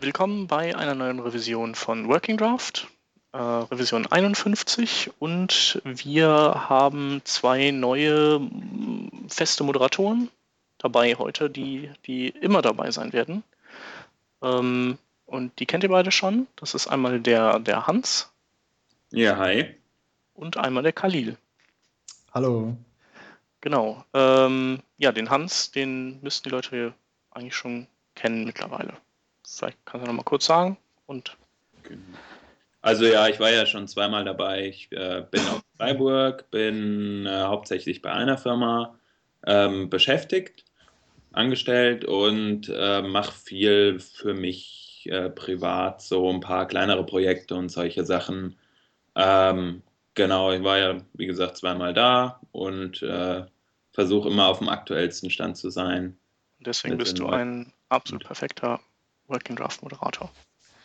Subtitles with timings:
[0.00, 2.88] willkommen bei einer neuen Revision von Working Draft,
[3.32, 5.10] äh, Revision 51.
[5.18, 8.40] Und wir haben zwei neue
[9.28, 10.30] feste Moderatoren
[10.78, 13.44] dabei heute, die, die immer dabei sein werden.
[14.42, 16.46] Ähm, und die kennt ihr beide schon.
[16.56, 18.32] Das ist einmal der, der Hans.
[19.10, 19.74] Ja, hi.
[20.32, 21.36] Und einmal der Khalil.
[22.32, 22.74] Hallo.
[23.60, 24.02] Genau.
[24.14, 26.94] Ähm, ja, den Hans, den müssten die Leute
[27.32, 28.94] eigentlich schon kennen mittlerweile.
[29.56, 30.76] Vielleicht kannst du noch mal kurz sagen.
[31.06, 31.36] Und
[32.82, 34.66] also ja, ich war ja schon zweimal dabei.
[34.68, 38.98] Ich äh, bin auf Freiburg, bin äh, hauptsächlich bei einer Firma
[39.46, 40.64] ähm, beschäftigt,
[41.32, 47.70] angestellt und äh, mache viel für mich äh, privat, so ein paar kleinere Projekte und
[47.70, 48.56] solche Sachen.
[49.14, 49.82] Ähm,
[50.14, 53.44] genau, ich war ja, wie gesagt, zweimal da und äh,
[53.92, 56.16] versuche immer auf dem aktuellsten Stand zu sein.
[56.60, 58.80] Deswegen bist du ein absolut perfekter
[59.30, 60.30] Working Draft Moderator.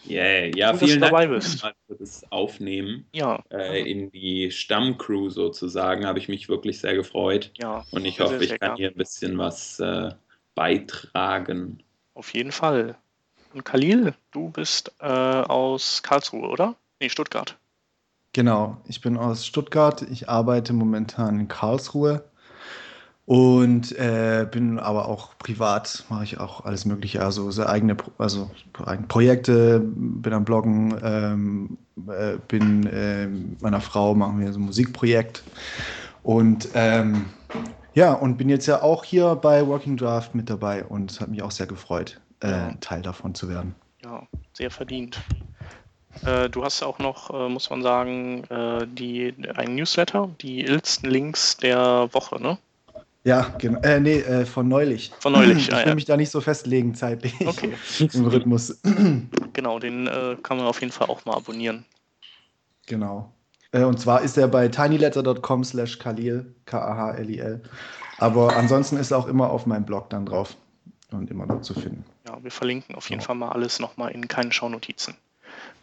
[0.08, 0.56] Yeah.
[0.56, 1.62] Ja, Gut, vielen dass du Dank dabei bist.
[1.88, 3.08] für das Aufnehmen.
[3.12, 7.52] Ja, Äh, in die Stammcrew sozusagen habe ich mich wirklich sehr gefreut.
[7.58, 7.84] ja.
[7.92, 8.76] Und ich hoffe, ich kann gern.
[8.78, 10.12] hier ein bisschen was äh,
[10.54, 11.80] beitragen.
[12.14, 12.96] Auf jeden Fall.
[13.54, 16.76] Und Khalil, du bist äh, aus Karlsruhe, oder?
[17.00, 17.58] Nee, Stuttgart.
[18.34, 20.02] Genau, ich bin aus Stuttgart.
[20.12, 22.26] Ich arbeite momentan in Karlsruhe
[23.26, 28.12] und äh, bin aber auch privat, mache ich auch alles Mögliche, also so eigene, Pro-
[28.18, 28.52] also
[28.86, 34.60] eigene Projekte, bin am Bloggen, ähm, äh, bin äh, mit meiner Frau machen wir so
[34.60, 35.44] ein Musikprojekt
[36.22, 37.26] und ähm,
[37.94, 41.30] ja, und bin jetzt ja auch hier bei Working Draft mit dabei und es hat
[41.30, 42.74] mich auch sehr gefreut, äh, Ja.
[42.80, 43.74] Teil davon zu werden.
[44.04, 44.22] Ja,
[44.54, 45.20] sehr verdient.
[46.26, 51.10] Äh, du hast auch noch, äh, muss man sagen, äh, die, ein Newsletter, die illsten
[51.10, 52.58] Links der Woche, ne?
[53.26, 53.82] Ja, genau.
[53.82, 55.12] Äh, nee, äh, von neulich.
[55.20, 55.96] Von neulich, Ich ah, will ja.
[55.96, 57.74] mich da nicht so festlegen zeitlich Okay,
[58.14, 58.80] im Rhythmus.
[59.54, 61.86] genau, den äh, kann man auf jeden Fall auch mal abonnieren.
[62.86, 63.34] genau.
[63.72, 67.64] Äh, und zwar ist er bei tinyletter.com slash Khalil, K-A-H-L-I-L.
[68.20, 70.56] Aber ansonsten ist er auch immer auf meinem Blog dann drauf
[71.12, 72.06] und immer dort zu finden.
[72.28, 75.16] Ja, wir verlinken auf jeden Fall mal alles nochmal in keinen Shownotizen.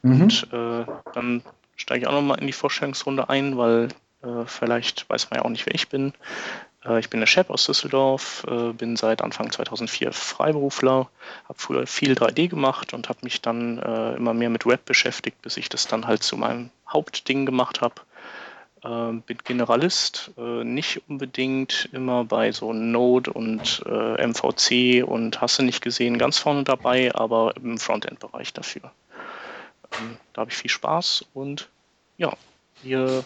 [0.02, 0.22] Mhm.
[0.22, 1.42] Und äh, dann
[1.74, 3.88] steige ich auch nochmal in die Vorstellungsrunde ein, weil
[4.22, 6.12] äh, vielleicht weiß man ja auch nicht, wer ich bin.
[6.84, 11.08] Äh, ich bin der Chef aus Düsseldorf, äh, bin seit Anfang 2004 Freiberufler,
[11.44, 15.40] habe früher viel 3D gemacht und habe mich dann äh, immer mehr mit Web beschäftigt,
[15.42, 17.94] bis ich das dann halt zu meinem Hauptding gemacht habe.
[18.82, 25.82] Äh, bin Generalist, nicht unbedingt immer bei so Node und MVC und hast du nicht
[25.82, 28.90] gesehen ganz vorne dabei, aber im Frontend-Bereich dafür.
[29.92, 31.68] Ähm, da habe ich viel Spaß und
[32.16, 32.32] ja,
[32.82, 33.24] ihr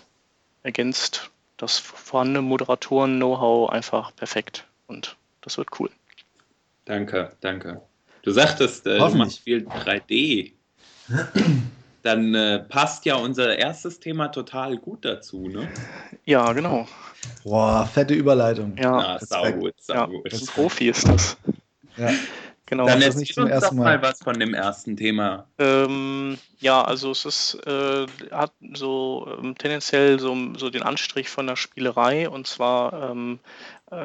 [0.62, 5.90] ergänzt das vorhandene Moderatoren-Know-how einfach perfekt und das wird cool.
[6.84, 7.82] Danke, danke.
[8.22, 9.18] Du sagtest, äh, du Hoffentlich.
[9.18, 10.52] machst viel 3D.
[12.02, 15.68] Dann äh, passt ja unser erstes Thema total gut dazu, ne?
[16.24, 16.86] Ja, genau.
[17.42, 18.76] Boah, fette Überleitung.
[18.76, 20.32] Ja, Na, sau gut, sau ja, gut.
[20.32, 21.36] das ist Profi ist das.
[21.96, 22.10] Ja.
[22.66, 22.86] Genau.
[22.86, 24.02] Dann erzähl nicht zum uns doch ersten mal Mal.
[24.02, 25.46] was von dem ersten Thema.
[25.58, 31.46] Ähm, ja, also es ist, äh, hat so ähm, tendenziell so, so den Anstrich von
[31.46, 33.38] der Spielerei und zwar ähm,
[33.92, 33.96] äh,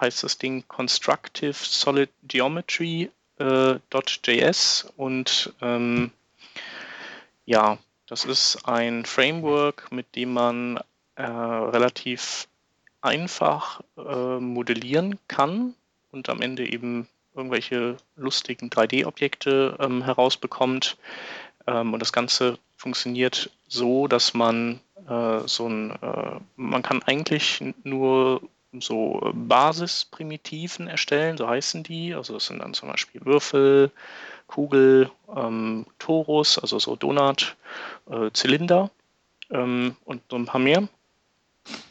[0.00, 3.76] heißt das Ding Constructive Solid Geometry äh,
[4.26, 6.10] .js und ähm,
[7.46, 10.78] ja, das ist ein Framework, mit dem man
[11.16, 12.46] äh, relativ
[13.00, 15.74] einfach äh, modellieren kann
[16.10, 20.96] und am Ende eben irgendwelche lustigen 3D-Objekte ähm, herausbekommt.
[21.66, 27.62] Ähm, und das Ganze funktioniert so, dass man äh, so ein, äh, man kann eigentlich
[27.84, 28.42] nur
[28.80, 32.14] so Basisprimitiven erstellen, so heißen die.
[32.14, 33.90] Also das sind dann zum Beispiel Würfel,
[34.46, 37.56] Kugel, ähm, Torus, also so Donut,
[38.10, 38.90] äh, Zylinder
[39.50, 40.88] ähm, und so ein paar mehr.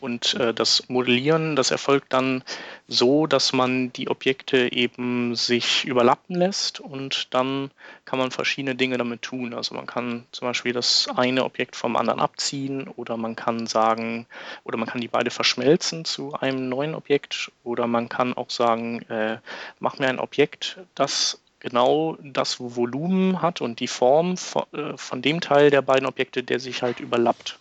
[0.01, 2.43] Und äh, das Modellieren, das erfolgt dann
[2.87, 7.71] so, dass man die Objekte eben sich überlappen lässt und dann
[8.03, 9.53] kann man verschiedene Dinge damit tun.
[9.53, 14.25] Also man kann zum Beispiel das eine Objekt vom anderen abziehen oder man kann sagen,
[14.63, 19.03] oder man kann die beide verschmelzen zu einem neuen Objekt oder man kann auch sagen,
[19.03, 19.37] äh,
[19.79, 25.21] mach mir ein Objekt, das genau das Volumen hat und die Form von, äh, von
[25.21, 27.60] dem Teil der beiden Objekte, der sich halt überlappt.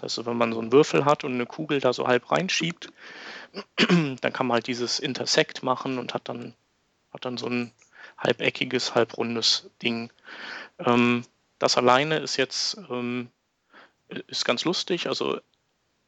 [0.00, 2.92] Das heißt, wenn man so einen Würfel hat und eine Kugel da so halb reinschiebt,
[4.20, 6.54] dann kann man halt dieses Intersect machen und hat dann,
[7.12, 7.72] hat dann so ein
[8.18, 10.10] halbeckiges, halbrundes Ding.
[10.78, 11.24] Ähm,
[11.58, 13.30] das alleine ist jetzt ähm,
[14.26, 15.38] ist ganz lustig, also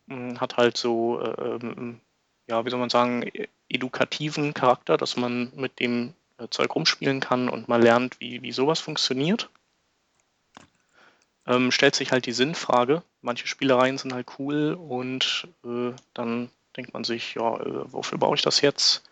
[0.07, 2.01] mh, hat halt so, äh, ähm,
[2.49, 3.31] ja, wie soll man sagen,
[3.69, 8.53] edukativen Charakter, dass man mit dem äh, Zeug rumspielen kann und mal lernt, wie, wie
[8.53, 9.49] sowas funktioniert.
[11.47, 13.03] Ähm, stellt sich halt die Sinnfrage.
[13.21, 18.37] Manche Spielereien sind halt cool und äh, dann denkt man sich, ja, äh, wofür baue
[18.37, 19.03] ich das jetzt?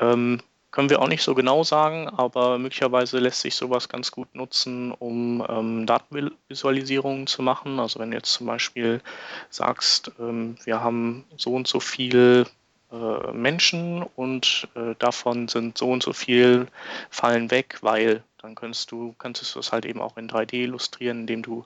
[0.00, 0.40] Ähm,
[0.70, 4.90] können wir auch nicht so genau sagen, aber möglicherweise lässt sich sowas ganz gut nutzen,
[4.90, 7.78] um ähm, Datenvisualisierungen zu machen.
[7.78, 9.02] Also wenn du jetzt zum Beispiel
[9.50, 12.46] sagst, ähm, wir haben so und so viel
[12.92, 16.68] äh, Menschen und äh, davon sind so und so viel
[17.10, 21.20] fallen weg, weil dann könntest du, könntest du das halt eben auch in 3D illustrieren,
[21.20, 21.64] indem du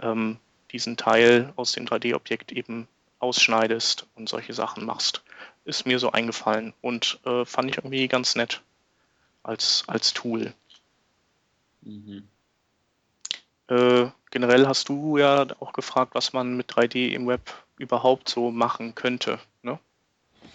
[0.00, 0.38] ähm,
[0.70, 2.88] diesen Teil aus dem 3D-Objekt eben
[3.18, 5.22] ausschneidest und solche Sachen machst
[5.64, 8.62] ist mir so eingefallen und äh, fand ich irgendwie ganz nett
[9.42, 10.52] als, als Tool.
[11.82, 12.28] Mhm.
[13.68, 18.50] Äh, generell hast du ja auch gefragt, was man mit 3D im Web überhaupt so
[18.50, 19.38] machen könnte.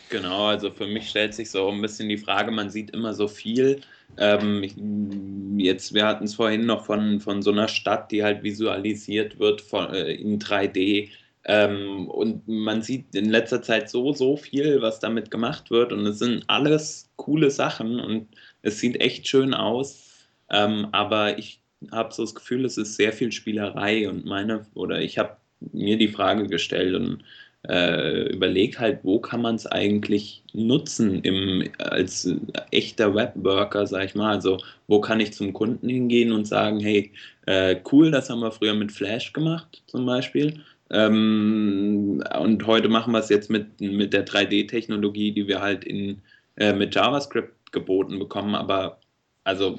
[0.09, 3.27] Genau, also für mich stellt sich so ein bisschen die Frage, man sieht immer so
[3.27, 3.81] viel.
[4.17, 9.37] Ähm, jetzt, wir hatten es vorhin noch von, von so einer Stadt, die halt visualisiert
[9.39, 11.09] wird von, äh, in 3D.
[11.43, 15.91] Ähm, und man sieht in letzter Zeit so, so viel, was damit gemacht wird.
[15.91, 18.27] Und es sind alles coole Sachen und
[18.61, 20.29] es sieht echt schön aus.
[20.49, 21.61] Ähm, aber ich
[21.91, 25.97] habe so das Gefühl, es ist sehr viel Spielerei und meine, oder ich habe mir
[25.97, 27.23] die Frage gestellt und
[27.67, 32.29] äh, überlege halt, wo kann man es eigentlich nutzen im, als
[32.71, 34.35] echter Webworker, sag ich mal.
[34.35, 34.57] Also,
[34.87, 37.11] wo kann ich zum Kunden hingehen und sagen, hey,
[37.45, 40.61] äh, cool, das haben wir früher mit Flash gemacht, zum Beispiel.
[40.89, 46.21] Ähm, und heute machen wir es jetzt mit, mit der 3D-Technologie, die wir halt in,
[46.55, 48.55] äh, mit JavaScript geboten bekommen.
[48.55, 48.99] Aber
[49.43, 49.77] also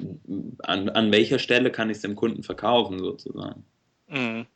[0.62, 3.64] an, an welcher Stelle kann ich es dem Kunden verkaufen, sozusagen?
[4.08, 4.46] Mhm.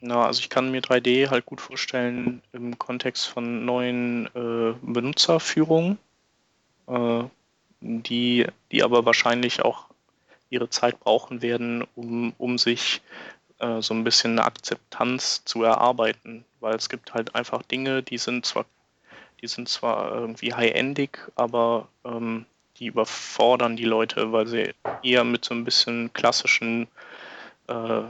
[0.00, 5.98] Na, also ich kann mir 3D halt gut vorstellen im Kontext von neuen äh, Benutzerführungen,
[6.86, 7.24] äh,
[7.80, 9.86] die, die aber wahrscheinlich auch
[10.50, 13.02] ihre Zeit brauchen werden, um, um sich
[13.58, 18.18] äh, so ein bisschen eine Akzeptanz zu erarbeiten, weil es gibt halt einfach Dinge, die
[18.18, 18.66] sind zwar,
[19.40, 22.46] die sind zwar irgendwie high-endig, aber ähm,
[22.78, 26.88] die überfordern die Leute, weil sie eher mit so ein bisschen klassischen
[27.68, 28.02] äh,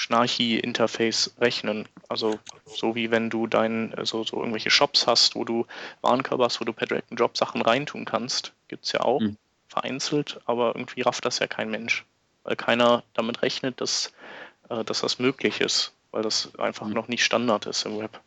[0.00, 1.86] Schnarchi-Interface rechnen.
[2.08, 5.66] Also so wie wenn du dein, also so irgendwelche Shops hast, wo du
[6.00, 9.20] Warenkörper hast, wo du per Drag and Drop Sachen reintun kannst, gibt es ja auch
[9.20, 9.36] mhm.
[9.68, 12.04] vereinzelt, aber irgendwie rafft das ja kein Mensch.
[12.44, 14.12] Weil keiner damit rechnet, dass
[14.70, 16.94] äh, dass das möglich ist, weil das einfach mhm.
[16.94, 18.18] noch nicht Standard ist im Web.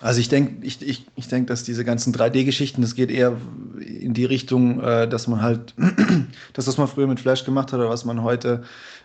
[0.00, 3.36] Also ich denke, ich, ich, ich denke, dass diese ganzen 3D-Geschichten, das geht eher
[3.78, 5.74] in die Richtung, äh, dass man halt,
[6.52, 8.64] das, was man früher mit Flash gemacht hat oder was man heute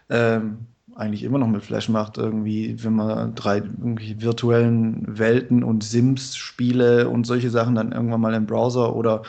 [0.09, 7.09] ähm, eigentlich immer noch mit Flash macht, irgendwie, wenn man drei virtuellen Welten und Sims-Spiele
[7.09, 9.23] und solche Sachen dann irgendwann mal im Browser oder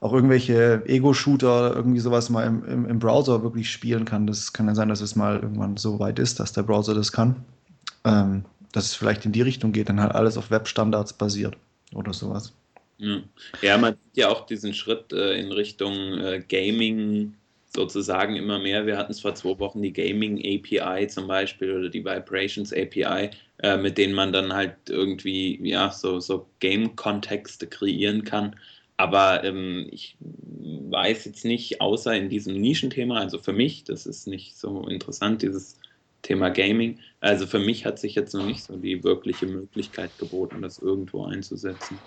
[0.00, 4.26] auch irgendwelche Ego-Shooter, irgendwie sowas mal im, im, im, Browser wirklich spielen kann.
[4.26, 7.12] Das kann ja sein, dass es mal irgendwann so weit ist, dass der Browser das
[7.12, 7.36] kann.
[8.04, 11.56] Ähm, dass es vielleicht in die Richtung geht, dann halt alles auf Webstandards basiert
[11.92, 12.52] oder sowas.
[13.62, 17.34] Ja, man sieht ja auch diesen Schritt äh, in Richtung äh, Gaming
[17.72, 18.86] sozusagen immer mehr.
[18.86, 23.30] Wir hatten es vor zwei Wochen die Gaming API zum Beispiel oder die Vibrations API,
[23.62, 28.56] äh, mit denen man dann halt irgendwie ja so, so Game-Kontexte kreieren kann.
[28.96, 34.26] Aber ähm, ich weiß jetzt nicht, außer in diesem Nischenthema, also für mich, das ist
[34.26, 35.78] nicht so interessant, dieses
[36.22, 37.00] Thema Gaming.
[37.20, 41.24] Also für mich hat sich jetzt noch nicht so die wirkliche Möglichkeit geboten, das irgendwo
[41.24, 42.02] einzusetzen.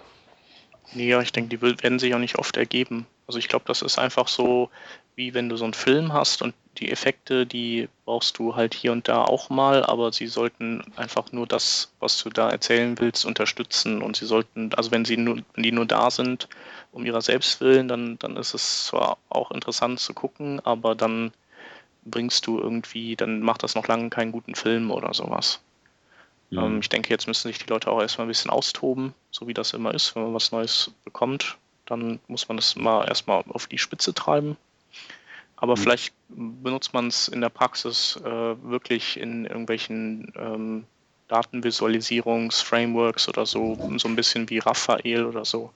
[0.96, 3.08] Ja, ich denke, die werden sich auch nicht oft ergeben.
[3.26, 4.70] Also ich glaube, das ist einfach so,
[5.16, 8.92] wie wenn du so einen Film hast und die Effekte, die brauchst du halt hier
[8.92, 13.26] und da auch mal, aber sie sollten einfach nur das, was du da erzählen willst,
[13.26, 16.48] unterstützen und sie sollten, also wenn sie nur, wenn die nur da sind,
[16.92, 21.32] um ihrer selbst willen, dann, dann ist es zwar auch interessant zu gucken, aber dann
[22.06, 25.62] bringst du irgendwie, dann macht das noch lange keinen guten Film oder sowas.
[26.54, 26.64] Mhm.
[26.64, 29.54] Ähm, ich denke, jetzt müssen sich die Leute auch erstmal ein bisschen austoben, so wie
[29.54, 31.58] das immer ist, wenn man was Neues bekommt.
[31.86, 34.58] Dann muss man das mal erstmal auf die Spitze treiben.
[35.58, 35.82] Aber mhm.
[35.82, 40.86] vielleicht benutzt man es in der Praxis äh, wirklich in irgendwelchen ähm,
[41.28, 45.72] Datenvisualisierungs-Frameworks oder so, so ein bisschen wie Raphael oder so.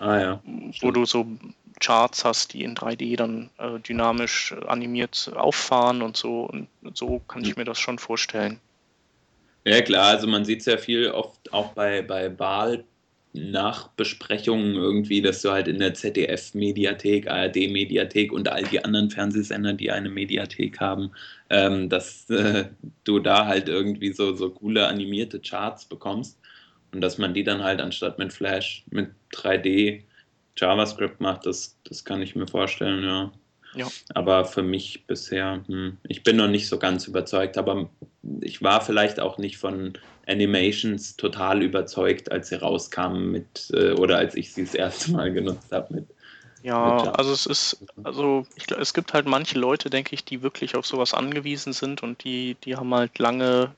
[0.00, 0.40] Ah, ja.
[0.80, 1.26] Wo du so
[1.80, 6.44] Charts hast, die in 3D dann äh, dynamisch animiert auffahren und so.
[6.44, 8.60] Und so kann ich mir das schon vorstellen.
[9.64, 15.40] Ja, klar, also man sieht es ja viel oft auch bei, bei Wahlnachbesprechungen irgendwie, dass
[15.42, 21.12] du halt in der ZDF-Mediathek, ARD-Mediathek und all die anderen Fernsehsender, die eine Mediathek haben,
[21.48, 22.70] ähm, dass äh,
[23.04, 26.40] du da halt irgendwie so, so coole animierte Charts bekommst
[26.92, 30.02] und dass man die dann halt anstatt mit Flash, mit 3D
[30.56, 33.32] JavaScript macht, das, das kann ich mir vorstellen, ja.
[33.74, 33.90] Ja.
[34.14, 37.90] Aber für mich bisher, hm, ich bin noch nicht so ganz überzeugt, aber
[38.40, 39.94] ich war vielleicht auch nicht von
[40.26, 45.32] Animations total überzeugt, als sie rauskamen mit, äh, oder als ich sie das erste Mal
[45.32, 46.06] genutzt habe mit.
[46.62, 50.42] Ja, mit also es ist, also ich, es gibt halt manche Leute, denke ich, die
[50.42, 53.74] wirklich auf sowas angewiesen sind und die, die haben halt lange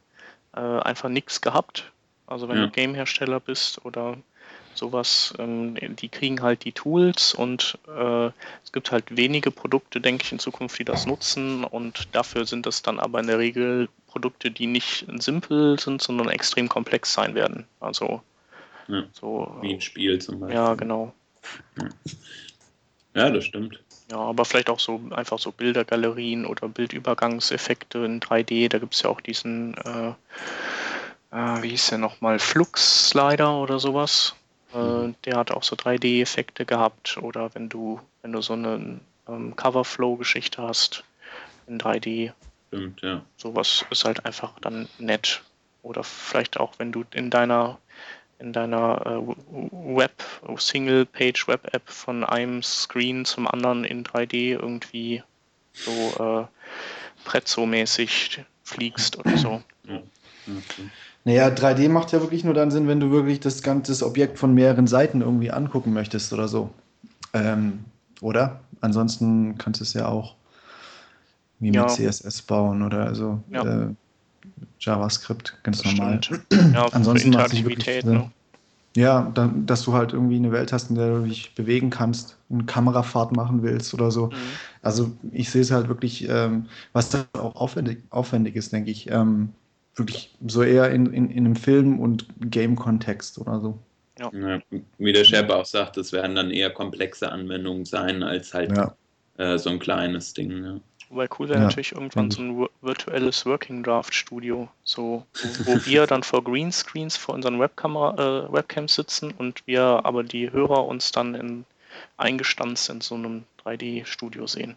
[0.54, 1.92] äh, einfach nichts gehabt.
[2.26, 2.66] Also wenn Ja.
[2.66, 4.18] du Game-Hersteller bist oder
[4.76, 8.26] sowas, ähm, die kriegen halt die Tools und äh,
[8.64, 12.66] es gibt halt wenige Produkte, denke ich, in Zukunft, die das nutzen und dafür sind
[12.66, 17.34] es dann aber in der Regel Produkte, die nicht simpel sind, sondern extrem komplex sein
[17.34, 17.66] werden.
[17.80, 18.22] Also
[18.88, 19.04] Ja.
[19.12, 20.56] so, Wie ein Spiel zum Beispiel.
[20.56, 21.12] ja, genau.
[23.14, 23.80] Ja, das stimmt.
[24.10, 28.68] Ja, aber vielleicht auch so einfach so Bildergalerien oder Bildübergangseffekte in 3D.
[28.68, 30.10] Da gibt es ja auch diesen, äh,
[31.30, 34.34] äh, wie hieß der nochmal, Flux-Slider oder sowas.
[34.74, 35.14] Äh, Mhm.
[35.24, 37.16] der hat auch so 3D-Effekte gehabt.
[37.18, 41.04] Oder wenn du, wenn du so eine ähm, Coverflow-Geschichte hast
[41.66, 42.32] in 3D,
[42.68, 43.22] Stimmt, ja.
[43.36, 45.42] sowas ist halt einfach dann nett.
[45.82, 47.78] Oder vielleicht auch, wenn du in deiner
[48.40, 49.20] in deiner äh,
[49.70, 50.22] Web,
[50.56, 55.22] Single-Page-Web-App von einem Screen zum anderen in 3D irgendwie
[55.72, 56.46] so äh,
[57.24, 59.62] Prezzo-mäßig fliegst oder so.
[59.84, 60.02] ja.
[60.46, 60.88] Okay.
[61.24, 64.52] Naja, 3D macht ja wirklich nur dann Sinn, wenn du wirklich das ganze Objekt von
[64.54, 66.70] mehreren Seiten irgendwie angucken möchtest oder so.
[67.32, 67.80] Ähm,
[68.20, 68.60] oder?
[68.80, 70.36] Ansonsten kannst du es ja auch
[71.60, 71.82] wie Ja.
[71.82, 73.42] mit CSS bauen oder so.
[73.50, 73.84] Ja.
[73.84, 73.94] Äh,
[74.80, 76.20] JavaScript, ganz Das normal.
[76.74, 78.02] Ja, Ansonsten macht es nicht wirklich.
[78.02, 78.12] Sinn.
[78.12, 78.30] Ne?
[78.96, 82.36] Ja, dann, dass du halt irgendwie eine Welt hast, in der du dich bewegen kannst,
[82.50, 84.26] eine Kamerafahrt machen willst oder so.
[84.26, 84.32] Mhm.
[84.82, 89.10] Also ich sehe es halt wirklich, ähm, was da auch aufwendig, aufwendig ist, denke ich,
[89.10, 89.48] ähm,
[89.96, 93.78] wirklich so eher in, in, in einem Film- und Game-Kontext oder so.
[94.18, 94.30] Ja,
[94.98, 98.94] wie der Chef auch sagt, es werden dann eher komplexe Anwendungen sein, als halt Ja.
[99.38, 100.64] äh, so ein kleines Ding.
[100.64, 100.80] Ja.
[101.10, 105.26] Wobei cool wäre Ja, natürlich irgendwann so ein vir- virtuelles Working Draft Studio, so
[105.64, 110.22] wo, wo wir dann vor Greenscreens vor unseren Webkamera, äh, Webcams sitzen und wir aber
[110.22, 111.64] die Hörer uns dann in,
[112.16, 114.76] eingestanzt in so einem 3D-Studio sehen.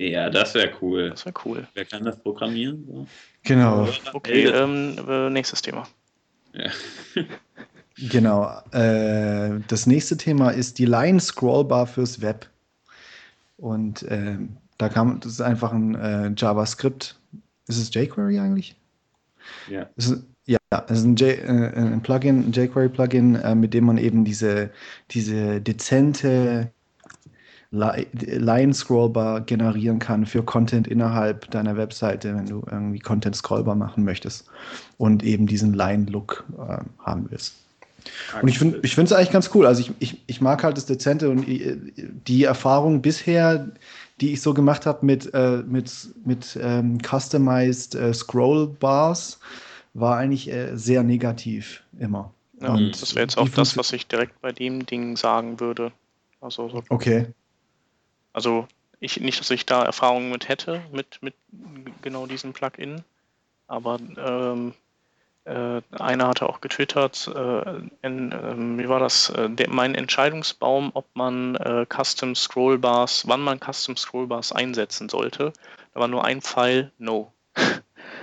[0.00, 1.10] Ja, das wäre cool.
[1.10, 1.68] Das wäre cool.
[1.74, 2.86] Wer kann das programmieren?
[2.86, 3.06] So?
[3.42, 5.86] Genau, Okay, ähm, äh, nächstes Thema.
[6.54, 6.70] Ja.
[8.08, 8.62] genau.
[8.72, 12.48] Äh, das nächste Thema ist die Line-Scrollbar fürs Web.
[13.58, 17.20] Und ähm, da kam, das ist einfach ein äh, JavaScript.
[17.68, 18.74] Ist es jQuery eigentlich?
[19.68, 19.86] ja.
[19.96, 23.98] Ist, ja, es ist ein, J, äh, ein Plugin, ein jQuery-Plugin, äh, mit dem man
[23.98, 24.70] eben diese,
[25.10, 26.72] diese dezente
[27.72, 34.46] Line-Scrollbar generieren kann für Content innerhalb deiner Webseite, wenn du irgendwie Content scrollbar machen möchtest
[34.98, 37.54] und eben diesen Line-Look äh, haben willst.
[38.42, 39.66] Und ich finde ich es eigentlich ganz cool.
[39.66, 41.76] Also ich, ich, ich mag halt das Dezente und äh,
[42.26, 43.70] die Erfahrung bisher,
[44.20, 45.92] die ich so gemacht habe mit, äh, mit,
[46.24, 49.38] mit ähm, Customized äh, Scroll-Bars,
[49.94, 52.32] war eigentlich äh, sehr negativ immer.
[52.60, 55.92] Ja, Und das wäre jetzt auch das, was ich direkt bei dem Ding sagen würde.
[56.40, 57.26] Also, so, Okay.
[58.32, 58.66] Also
[59.00, 61.34] ich, nicht, dass ich da Erfahrungen mit hätte, mit, mit
[62.02, 63.02] genau diesem Plugin,
[63.66, 64.74] aber ähm,
[65.44, 70.90] äh, einer hatte auch getwittert, äh, in, ähm, wie war das, äh, der, mein Entscheidungsbaum,
[70.92, 75.52] ob man äh, Custom Scrollbars, wann man Custom Scrollbars einsetzen sollte.
[75.94, 77.32] Da war nur ein Pfeil, no.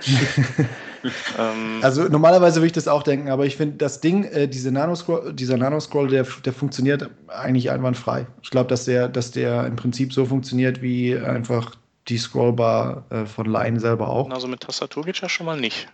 [1.38, 4.70] ähm, Also normalerweise würde ich das auch denken, aber ich finde das Ding, äh, diese
[4.70, 8.26] Nanoscroll, dieser Nanoscroll, der, der funktioniert eigentlich einwandfrei.
[8.42, 11.74] Ich glaube, dass der, dass der im Prinzip so funktioniert wie einfach
[12.08, 14.30] die Scrollbar äh, von Line selber auch.
[14.30, 15.88] also mit Tastatur geht ja schon mal nicht.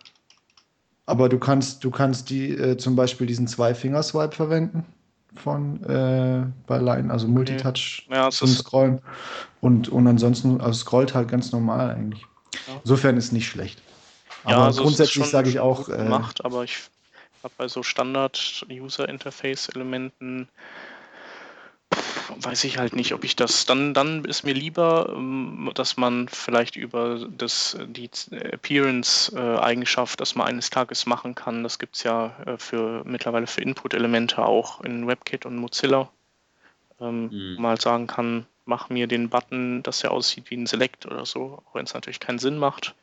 [1.06, 4.86] Aber du kannst, du kannst die äh, zum Beispiel diesen Zwei-Finger-Swipe verwenden
[5.34, 9.00] von äh, bei Line, also Multitouch Ja, es zum Scrollen.
[9.60, 12.22] Und, und ansonsten, also scrollt halt ganz normal eigentlich.
[12.68, 12.74] Ja.
[12.82, 13.82] Insofern ist nicht schlecht.
[14.46, 16.76] Ja, Aber also es ist grundsätzlich sage ich auch, äh, gemacht, aber ich
[17.42, 20.50] habe bei so Standard-User-Interface-Elementen
[22.36, 26.28] weiß ich halt nicht, ob ich das dann dann ist mir lieber, ähm, dass man
[26.28, 31.62] vielleicht über das die Appearance-Eigenschaft, dass man eines Tages machen kann.
[31.62, 36.08] Das gibt es ja äh, für mittlerweile für Input-Elemente auch in WebKit und Mozilla.
[37.00, 37.66] Ähm, Mhm.
[37.66, 41.62] halt sagen kann, mach mir den Button, dass der aussieht wie ein Select oder so,
[41.66, 42.94] auch wenn es natürlich keinen Sinn macht.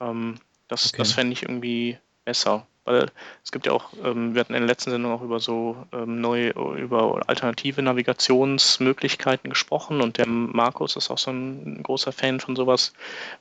[0.00, 0.98] Ähm, das Okay.
[0.98, 2.66] das fände ich irgendwie besser.
[2.88, 3.10] Weil
[3.44, 6.22] es gibt ja auch, ähm, wir hatten in der letzten Sendung auch über so ähm,
[6.22, 12.56] neue, über alternative Navigationsmöglichkeiten gesprochen und der Markus ist auch so ein großer Fan von
[12.56, 12.94] sowas,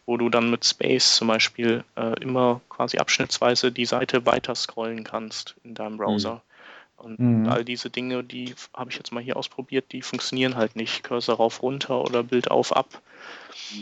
[0.05, 5.05] wo du dann mit Space zum Beispiel äh, immer quasi abschnittsweise die Seite weiter scrollen
[5.05, 6.41] kannst in deinem Browser.
[6.97, 7.47] Und mhm.
[7.47, 11.03] all diese Dinge, die habe ich jetzt mal hier ausprobiert, die funktionieren halt nicht.
[11.03, 13.01] Cursor rauf, runter oder Bild auf, ab.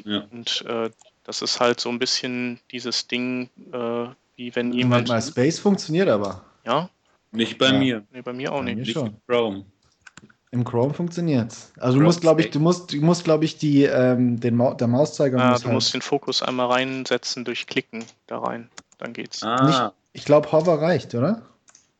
[0.03, 0.27] Ja.
[0.31, 0.91] Und äh,
[1.25, 5.07] das ist halt so ein bisschen dieses Ding, äh, wie wenn jemand.
[5.09, 6.45] Mal Space funktioniert aber.
[6.65, 6.89] Ja?
[7.31, 7.79] Nicht bei ja.
[7.79, 8.03] mir.
[8.11, 8.87] Nee, bei mir auch bei nicht.
[8.87, 9.15] Mir schon.
[9.27, 9.65] Chrome.
[10.51, 13.83] Im Chrome funktioniert Also du musst, glaube ich, du musst, du musst, glaube ich, die,
[13.83, 15.37] ähm, den Ma der Mauszeiger.
[15.37, 18.69] Ja, muss du halt musst den Fokus einmal reinsetzen durch Klicken da rein.
[18.97, 19.43] Dann geht's.
[19.43, 19.65] Ah.
[19.65, 21.41] Nicht, ich glaube, Hover reicht, oder?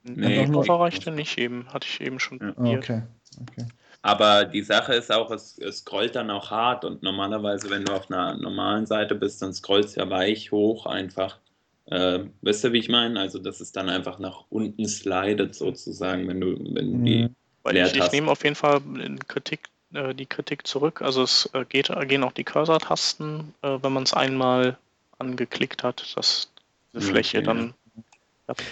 [0.04, 1.66] Nee, Hover reichte nicht eben.
[1.74, 2.78] Hatte ich eben schon ja.
[2.78, 3.02] Okay.
[3.42, 3.66] okay.
[4.06, 7.92] Aber die Sache ist auch, es, es scrollt dann auch hart und normalerweise, wenn du
[7.92, 11.40] auf einer normalen Seite bist, dann scrollt es ja weich hoch einfach.
[11.88, 13.20] Äh, wisst ihr, wie ich meine?
[13.20, 17.06] Also, dass es dann einfach nach unten slidet sozusagen, wenn du, wenn mhm.
[17.06, 17.30] die
[17.64, 18.80] weil ich, ich nehme auf jeden Fall
[19.28, 19.62] Kritik,
[19.96, 21.02] äh, die Kritik zurück.
[21.02, 24.78] Also es äh, geht, gehen auch die Cursor-Tasten, äh, wenn man es einmal
[25.18, 26.52] angeklickt hat, dass
[26.94, 27.48] die Fläche okay.
[27.48, 27.74] dann.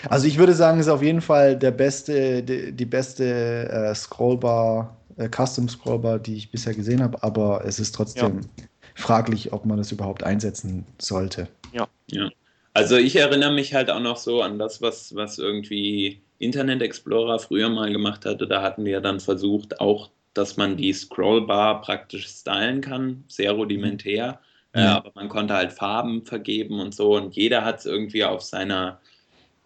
[0.07, 3.95] Also ich würde sagen, es ist auf jeden Fall der beste, die, die beste äh,
[3.95, 8.65] Scrollbar, äh, Custom Scrollbar, die ich bisher gesehen habe, aber es ist trotzdem ja.
[8.95, 11.47] fraglich, ob man das überhaupt einsetzen sollte.
[11.71, 11.87] Ja.
[12.11, 12.29] ja.
[12.73, 17.39] Also ich erinnere mich halt auch noch so an das, was, was irgendwie Internet Explorer
[17.39, 22.27] früher mal gemacht hatte, da hatten wir dann versucht, auch, dass man die Scrollbar praktisch
[22.27, 24.39] stylen kann, sehr rudimentär.
[24.73, 24.81] Mhm.
[24.81, 28.41] Äh, aber man konnte halt Farben vergeben und so und jeder hat es irgendwie auf
[28.41, 28.99] seiner,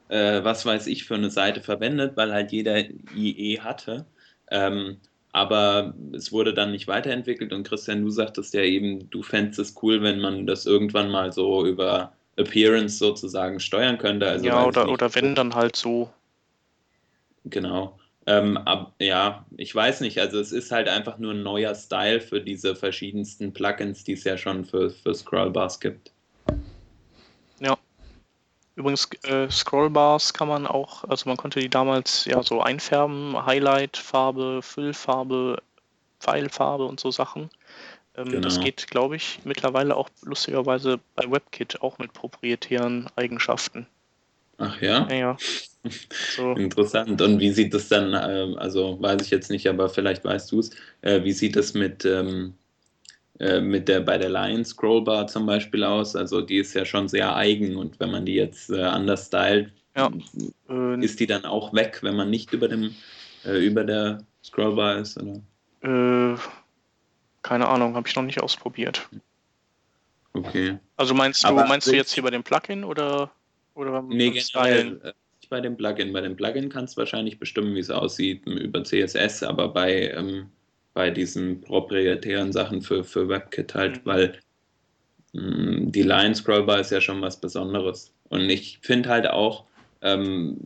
[0.09, 2.77] äh, was weiß ich, für eine Seite verwendet, weil halt jeder
[3.15, 4.05] IE hatte.
[4.51, 4.97] Ähm,
[5.37, 9.75] aber es wurde dann nicht weiterentwickelt und Christian, du sagtest ja eben, du fändest es
[9.81, 14.27] cool, wenn man das irgendwann mal so über Appearance sozusagen steuern könnte.
[14.27, 16.09] Also ja, oder, oder wenn dann halt so
[17.49, 17.97] Genau.
[18.25, 20.19] Ähm, ab, ja, ich weiß nicht.
[20.19, 24.23] Also es ist halt einfach nur ein neuer Style für diese verschiedensten Plugins, die es
[24.25, 26.11] ja schon für, für Scrollbars gibt.
[28.77, 34.61] Übrigens, äh, Scrollbars kann man auch, also man konnte die damals ja so einfärben, Highlight-Farbe,
[34.61, 35.63] Füllfarbe,
[36.19, 37.49] Pfeilfarbe und so Sachen.
[38.15, 38.41] Ähm, genau.
[38.41, 43.87] Das geht, glaube ich, mittlerweile auch lustigerweise bei WebKit auch mit proprietären Eigenschaften.
[44.59, 45.07] Ach ja?
[45.09, 45.37] Ja, ja.
[46.35, 46.51] So.
[46.51, 47.21] Interessant.
[47.21, 50.59] Und wie sieht das dann, äh, also weiß ich jetzt nicht, aber vielleicht weißt du
[50.59, 52.55] es, äh, wie sieht das mit, ähm,
[53.39, 56.15] äh, mit der bei der Lion Scrollbar zum Beispiel aus?
[56.15, 59.71] Also die ist ja schon sehr eigen und wenn man die jetzt äh, anders stylt,
[59.95, 60.11] ja.
[60.69, 62.95] Äh, ist die dann auch weg, wenn man nicht über dem
[63.45, 65.19] äh, über der Scrollbar ist?
[65.21, 65.41] Oder?
[67.43, 69.07] keine Ahnung, habe ich noch nicht ausprobiert.
[70.33, 70.77] Okay.
[70.97, 73.31] Also meinst du, aber meinst du jetzt hier bei dem Plugin oder?
[73.73, 75.13] Oder nee, generell, äh,
[75.49, 76.13] bei dem Plugin.
[76.13, 80.49] Bei dem Plugin kannst du wahrscheinlich bestimmen, wie es aussieht über CSS, aber bei, ähm,
[80.97, 84.09] bei diesen proprietären Sachen für, für WebKit halt, mhm.
[84.09, 84.39] weil
[85.33, 88.15] mh, mm, die Line Scrollbar ist ja schon was Besonderes.
[88.29, 89.65] Und ich finde halt auch,
[90.01, 90.57] ähm,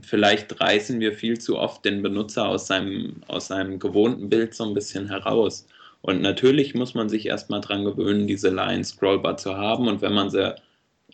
[0.00, 4.62] vielleicht reißen wir viel zu oft den Benutzer aus seinem, aus seinem gewohnten Bild so
[4.64, 5.66] ein bisschen heraus.
[6.02, 9.88] Und natürlich muss man sich erstmal dran gewöhnen, diese Line Scrollbar zu haben.
[9.88, 10.54] Und wenn man sie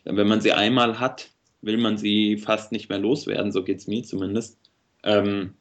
[0.05, 1.31] wenn man sie einmal hat,
[1.61, 4.59] will man sie fast nicht mehr loswerden, so geht es mir zumindest.
[5.03, 5.55] Ähm,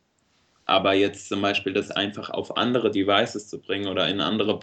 [0.66, 4.60] aber jetzt zum Beispiel das einfach auf andere Devices zu bringen oder in andere,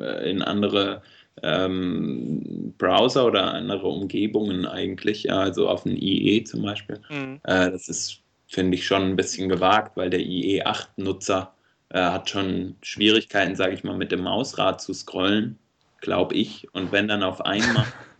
[0.00, 1.02] äh, in andere
[1.42, 7.40] ähm, Browser oder andere Umgebungen eigentlich, ja, also auf ein IE zum Beispiel, mhm.
[7.44, 11.52] äh, das ist, finde ich, schon ein bisschen gewagt, weil der IE8-Nutzer
[11.90, 15.58] äh, hat schon Schwierigkeiten, sage ich mal, mit dem Mausrad zu scrollen,
[16.00, 16.68] glaube ich.
[16.72, 17.86] Und wenn dann auf einmal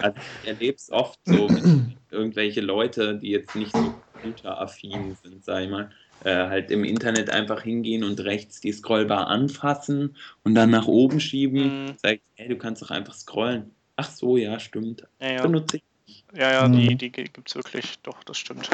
[0.00, 1.64] Also ich erlebe es oft so mit
[2.10, 5.90] irgendwelche Leute, die jetzt nicht so computeraffin sind, sag ich mal,
[6.24, 11.20] äh, halt im Internet einfach hingehen und rechts die Scrollbar anfassen und dann nach oben
[11.20, 11.86] schieben.
[11.86, 11.94] Mhm.
[12.02, 13.70] Sag ich, hey, du kannst doch einfach scrollen.
[13.96, 15.06] Ach so, ja, stimmt.
[15.20, 15.42] Ja, ja.
[15.42, 16.24] Benutze ich.
[16.34, 16.72] Ja, ja, mhm.
[16.72, 18.68] die, die gibt es wirklich, doch, das stimmt.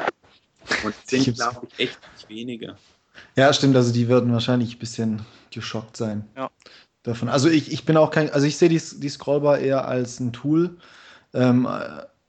[0.85, 2.77] Und sind, glaube ich, echt nicht wenige.
[3.37, 6.25] Ja, stimmt, also die würden wahrscheinlich ein bisschen geschockt sein.
[6.37, 6.51] Ja
[7.09, 7.29] davon.
[7.29, 10.33] Also ich, ich bin auch kein, also ich sehe die, die Scrollbar eher als ein
[10.33, 10.77] Tool,
[11.35, 11.69] ähm,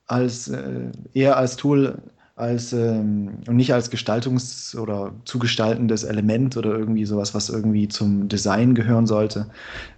[0.08, 1.98] als äh, eher als Tool
[2.40, 7.88] als ähm, und nicht als Gestaltungs- oder zu gestaltendes Element oder irgendwie sowas, was irgendwie
[7.88, 9.50] zum Design gehören sollte.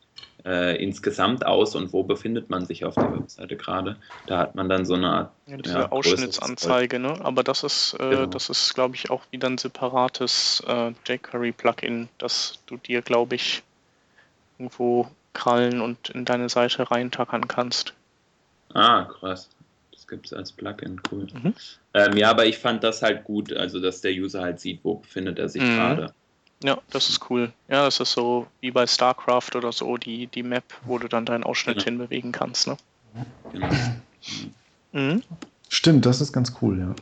[0.45, 3.97] äh, insgesamt aus und wo befindet man sich auf der Webseite gerade.
[4.27, 7.19] Da hat man dann so eine Art ja, diese ja, Ausschnittsanzeige, ne?
[7.23, 8.27] Aber das ist, äh, genau.
[8.27, 13.63] das ist, glaube ich, auch wieder ein separates äh, jQuery-Plugin, das du dir, glaube ich,
[14.59, 17.95] irgendwo krallen und in deine Seite reintackern kannst.
[18.75, 19.49] Ah, krass
[20.09, 21.27] gibt es als Plugin, cool.
[21.33, 21.55] Mhm.
[21.95, 24.95] Ähm, ja, aber ich fand das halt gut, also dass der User halt sieht, wo
[24.97, 25.77] befindet er sich mhm.
[25.77, 26.15] gerade.
[26.65, 27.53] Ja, das ist cool.
[27.69, 31.25] Ja, das ist so wie bei StarCraft oder so, die, die Map, wo du dann
[31.25, 31.85] deinen Ausschnitt genau.
[31.85, 32.77] hinbewegen kannst, ne?
[33.53, 33.69] Genau.
[34.93, 35.23] Mhm.
[35.69, 36.95] Stimmt, das ist ganz cool, ja.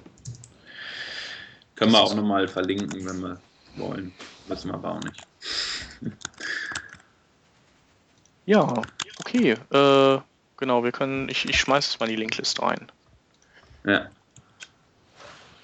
[1.77, 3.41] Können wir auch nochmal verlinken, wenn wir
[3.77, 4.13] wollen.
[4.49, 5.27] Müssen wir aber auch nicht.
[8.47, 8.83] ja,
[9.21, 9.53] okay.
[9.71, 10.19] Äh,
[10.57, 12.91] genau, wir können, ich, ich schmeiße jetzt mal die Linkliste rein.
[13.87, 14.11] Ja.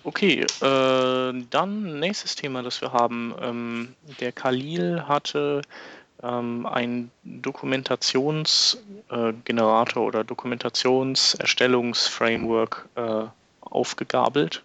[0.05, 3.35] Okay, äh, dann nächstes Thema, das wir haben.
[3.41, 5.63] Ähm, der Khalil hatte
[6.23, 13.25] ähm, ein Dokumentationsgenerator äh, oder Dokumentationserstellungsframework äh,
[13.61, 14.65] aufgegabelt.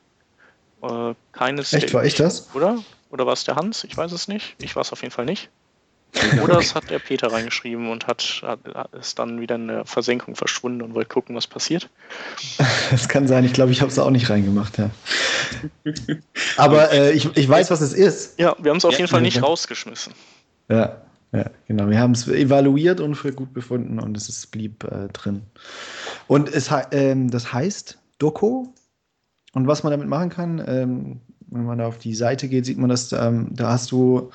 [0.82, 2.50] Äh, keines Echt, war ich das?
[2.56, 2.84] Oder?
[3.10, 3.84] Oder war es der Hans?
[3.84, 4.56] Ich weiß es nicht.
[4.60, 5.50] Ich war es auf jeden Fall nicht.
[6.42, 8.60] Oder es hat der Peter reingeschrieben und hat, hat,
[8.94, 11.90] ist dann wieder in der Versenkung verschwunden und wollte gucken, was passiert.
[12.90, 13.44] Das kann sein.
[13.44, 14.90] Ich glaube, ich habe es auch nicht reingemacht, ja.
[16.56, 18.40] Aber äh, ich, ich weiß, was es ist.
[18.40, 20.14] Ja, wir haben es auf ja, jeden Fall nicht rausgeschmissen.
[20.70, 21.02] Ja,
[21.34, 21.90] ja, genau.
[21.90, 25.44] Wir haben es evaluiert und für gut befunden und es ist, blieb äh, drin.
[26.28, 28.68] Und es, ähm, das heißt Doku.
[29.54, 32.78] Und was man damit machen kann, ähm, wenn man da auf die Seite geht, sieht
[32.78, 34.32] man, dass ähm, da hast du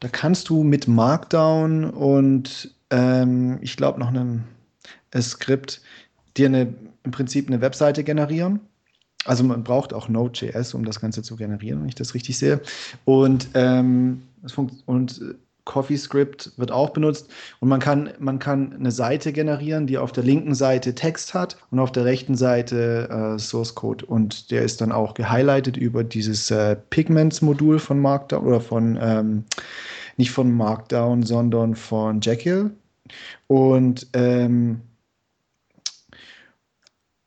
[0.00, 4.44] da kannst du mit Markdown und ähm, ich glaube noch einem
[5.20, 5.80] Skript
[6.36, 8.60] dir eine, im Prinzip eine Webseite generieren.
[9.24, 12.60] Also man braucht auch Node.js, um das Ganze zu generieren, wenn ich das richtig sehe.
[13.04, 14.22] Und, ähm,
[14.86, 15.20] und
[15.68, 17.28] CoffeeScript wird auch benutzt.
[17.60, 21.56] Und man kann, man kann eine Seite generieren, die auf der linken Seite Text hat
[21.70, 24.04] und auf der rechten Seite äh, Source Code.
[24.04, 29.44] Und der ist dann auch gehighlightet über dieses äh, Pigments-Modul von Markdown oder von ähm,
[30.16, 32.72] nicht von Markdown, sondern von Jekyll.
[33.46, 34.80] Und ähm,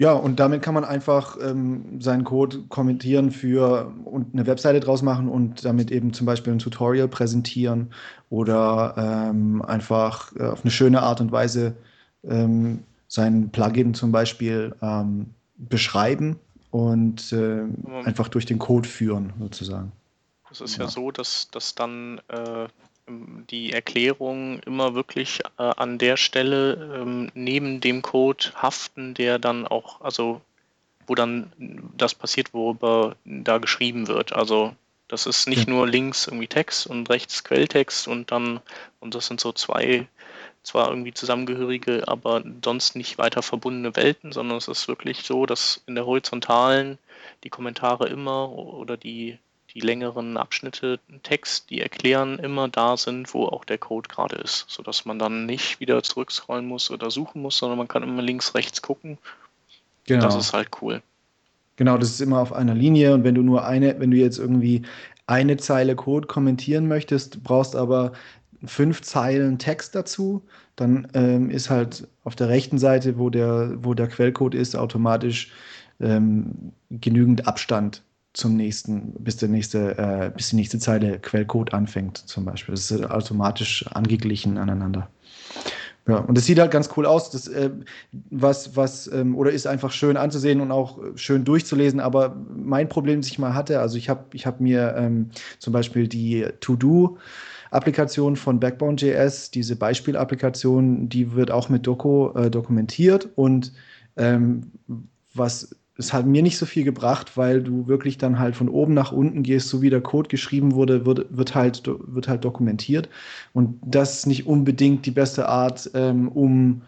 [0.01, 5.03] ja, und damit kann man einfach ähm, seinen Code kommentieren für und eine Webseite draus
[5.03, 7.93] machen und damit eben zum Beispiel ein Tutorial präsentieren
[8.31, 11.75] oder ähm, einfach äh, auf eine schöne Art und Weise
[12.23, 16.39] ähm, sein Plugin zum Beispiel ähm, beschreiben
[16.71, 17.61] und äh,
[18.03, 19.91] einfach durch den Code führen, sozusagen.
[20.49, 22.67] Es ist ja, ja so, dass, dass dann äh,
[23.49, 29.67] die Erklärungen immer wirklich äh, an der Stelle ähm, neben dem Code haften, der dann
[29.67, 30.41] auch, also
[31.07, 31.51] wo dann
[31.97, 34.33] das passiert, worüber da geschrieben wird.
[34.33, 34.73] Also
[35.07, 38.61] das ist nicht nur links irgendwie Text und rechts Quelltext und dann,
[39.01, 40.07] und das sind so zwei,
[40.63, 45.83] zwar irgendwie zusammengehörige, aber sonst nicht weiter verbundene Welten, sondern es ist wirklich so, dass
[45.85, 46.97] in der horizontalen
[47.43, 49.37] die Kommentare immer oder die
[49.73, 54.65] die längeren Abschnitte Text, die erklären, immer da sind, wo auch der Code gerade ist,
[54.67, 58.53] sodass man dann nicht wieder zurückscrollen muss oder suchen muss, sondern man kann immer links,
[58.55, 59.17] rechts gucken.
[60.05, 60.21] Genau.
[60.21, 61.01] Das ist halt cool.
[61.77, 64.39] Genau, das ist immer auf einer Linie und wenn du nur eine, wenn du jetzt
[64.39, 64.83] irgendwie
[65.25, 68.11] eine Zeile Code kommentieren möchtest, brauchst aber
[68.65, 70.43] fünf Zeilen Text dazu,
[70.75, 75.51] dann ähm, ist halt auf der rechten Seite, wo der, wo der Quellcode ist, automatisch
[75.99, 82.17] ähm, genügend Abstand zum nächsten, bis der nächste, äh, bis die nächste Zeile Quellcode anfängt,
[82.17, 82.73] zum Beispiel.
[82.73, 85.09] Das ist automatisch angeglichen aneinander.
[86.07, 87.29] Ja, und das sieht halt ganz cool aus.
[87.29, 87.69] Das, äh,
[88.29, 91.99] was, was, ähm, oder ist einfach schön anzusehen und auch schön durchzulesen.
[91.99, 95.73] Aber mein Problem, das ich mal hatte, also ich habe ich hab mir ähm, zum
[95.73, 103.29] Beispiel die To-Do-Applikation von Backbone.js, diese Beispielapplikation, die wird auch mit Doku äh, dokumentiert.
[103.35, 103.71] Und
[104.17, 104.71] ähm,
[105.33, 108.93] was es hat mir nicht so viel gebracht, weil du wirklich dann halt von oben
[108.93, 113.07] nach unten gehst, so wie der Code geschrieben wurde, wird, wird, halt, wird halt dokumentiert.
[113.53, 116.81] Und das ist nicht unbedingt die beste Art, ähm, um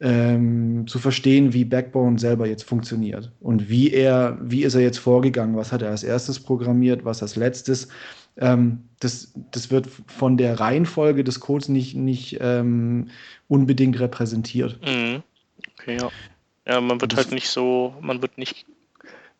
[0.00, 4.98] ähm, zu verstehen, wie Backbone selber jetzt funktioniert und wie er, wie ist er jetzt
[4.98, 7.88] vorgegangen, was hat er als erstes programmiert, was als letztes.
[8.38, 13.08] Ähm, das, das wird von der Reihenfolge des Codes nicht, nicht ähm,
[13.48, 14.80] unbedingt repräsentiert.
[14.82, 15.22] Mhm.
[15.78, 16.10] Okay, ja.
[16.70, 18.64] Ja, man wird halt nicht so, man wird nicht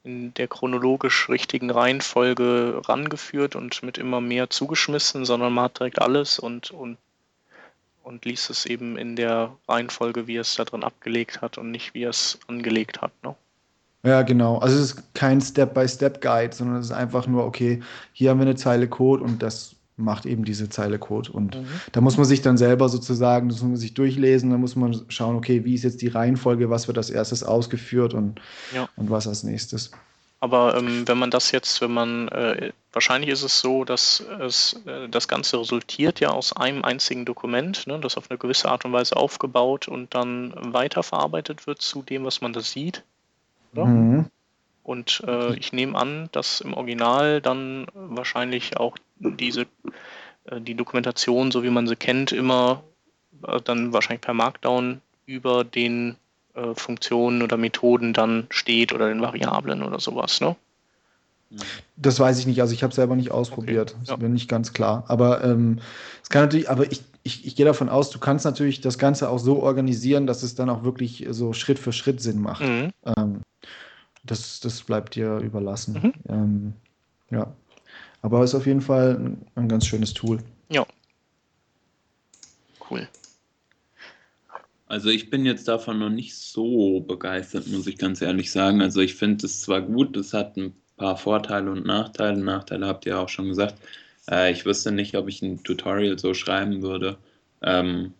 [0.02, 6.02] in der chronologisch richtigen Reihenfolge rangeführt und mit immer mehr zugeschmissen, sondern man hat direkt
[6.02, 6.98] alles und, und
[8.02, 11.70] und liest es eben in der Reihenfolge, wie er es da drin abgelegt hat und
[11.70, 13.12] nicht wie er es angelegt hat.
[13.22, 13.36] Ne?
[14.02, 14.58] Ja, genau.
[14.58, 17.80] Also es ist kein Step-by-Step-Guide, sondern es ist einfach nur, okay,
[18.12, 21.30] hier haben wir eine Zeile Code und das macht eben diese Zeile Code.
[21.32, 21.66] Und mhm.
[21.92, 25.04] da muss man sich dann selber sozusagen, das muss man sich durchlesen, da muss man
[25.08, 28.40] schauen, okay, wie ist jetzt die Reihenfolge, was wird als erstes ausgeführt und,
[28.74, 28.88] ja.
[28.96, 29.90] und was als nächstes.
[30.40, 34.80] Aber ähm, wenn man das jetzt, wenn man, äh, wahrscheinlich ist es so, dass es,
[34.86, 38.86] äh, das Ganze resultiert ja aus einem einzigen Dokument, ne, das auf eine gewisse Art
[38.86, 43.04] und Weise aufgebaut und dann weiterverarbeitet wird zu dem, was man da sieht.
[43.74, 44.26] Mhm.
[44.82, 49.66] Und äh, ich nehme an, dass im Original dann wahrscheinlich auch diese,
[50.44, 52.82] äh, die Dokumentation, so wie man sie kennt, immer
[53.46, 56.16] äh, dann wahrscheinlich per Markdown über den
[56.54, 60.56] äh, Funktionen oder Methoden dann steht oder den Variablen oder sowas, ne?
[61.96, 63.90] Das weiß ich nicht, also ich habe es selber nicht ausprobiert.
[63.90, 64.10] Okay, ja.
[64.12, 65.04] Das bin nicht ganz klar.
[65.08, 65.80] Aber ähm,
[66.22, 69.28] es kann natürlich, aber ich, ich, ich gehe davon aus, du kannst natürlich das Ganze
[69.28, 72.62] auch so organisieren, dass es dann auch wirklich so Schritt für Schritt Sinn macht.
[72.62, 72.92] Mhm.
[73.04, 73.40] Ähm,
[74.24, 76.00] das, das bleibt dir überlassen.
[76.00, 76.12] Mhm.
[76.28, 76.72] Ähm,
[77.30, 77.52] ja.
[78.22, 80.38] Aber es ist auf jeden Fall ein, ein ganz schönes Tool.
[80.68, 80.86] Ja.
[82.90, 83.08] Cool.
[84.86, 88.82] Also ich bin jetzt davon noch nicht so begeistert, muss ich ganz ehrlich sagen.
[88.82, 92.38] Also ich finde es zwar gut, es hat ein paar Vorteile und Nachteile.
[92.40, 93.76] Nachteile habt ihr auch schon gesagt.
[94.28, 97.16] Äh, ich wüsste nicht, ob ich ein Tutorial so schreiben würde.
[97.62, 98.14] Ähm,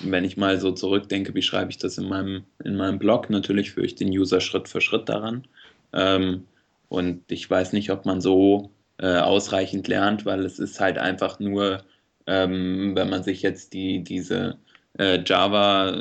[0.00, 3.28] wenn ich mal so zurückdenke, wie schreibe ich das in meinem, in meinem Blog?
[3.28, 5.46] Natürlich führe ich den User Schritt für Schritt daran.
[5.92, 6.46] Ähm,
[6.88, 8.70] und ich weiß nicht, ob man so
[9.02, 11.82] äh, ausreichend lernt, weil es ist halt einfach nur,
[12.26, 14.58] ähm, wenn man sich jetzt die, diese
[14.98, 15.92] äh, Java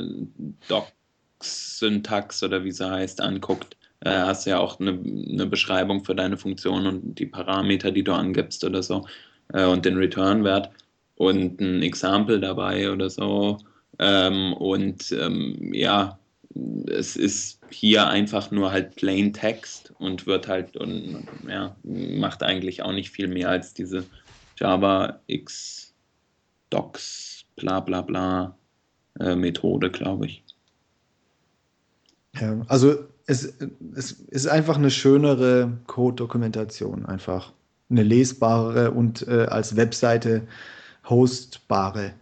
[0.68, 6.16] Docs-Syntax oder wie sie heißt, anguckt, äh, hast du ja auch eine, eine, Beschreibung für
[6.16, 9.08] deine Funktion und die Parameter, die du angibst oder so
[9.54, 10.70] äh, und den Return-Wert
[11.16, 13.58] und ein Example dabei oder so.
[14.00, 16.20] Ähm, und ähm, ja,
[16.88, 22.82] es ist hier einfach nur halt plain Text und wird halt und ja, macht eigentlich
[22.82, 24.04] auch nicht viel mehr als diese
[24.58, 25.94] Java X
[26.70, 28.56] Docs bla bla bla
[29.20, 30.44] äh, Methode, glaube ich.
[32.40, 33.54] Ja, also es,
[33.96, 37.54] es ist einfach eine schönere Code-Dokumentation, einfach
[37.90, 40.48] eine lesbare und äh, als Webseite
[41.10, 42.14] hostbare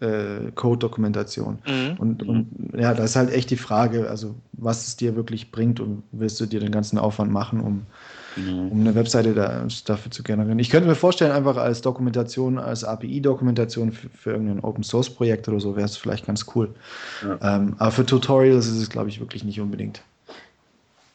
[0.00, 1.58] äh, Code-Dokumentation.
[1.66, 1.96] Mhm.
[1.98, 5.80] Und, und ja, da ist halt echt die Frage, also was es dir wirklich bringt
[5.80, 7.86] und willst du dir den ganzen Aufwand machen, um
[8.34, 8.68] genau.
[8.68, 10.58] um eine Webseite da, dafür zu generieren.
[10.58, 15.76] Ich könnte mir vorstellen, einfach als Dokumentation, als API-Dokumentation für, für, irgendein Open-Source-Projekt oder so
[15.76, 16.74] wäre es vielleicht ganz cool.
[17.22, 17.56] Ja.
[17.56, 20.02] Ähm, aber für Tutorials ist es, glaube ich, wirklich nicht unbedingt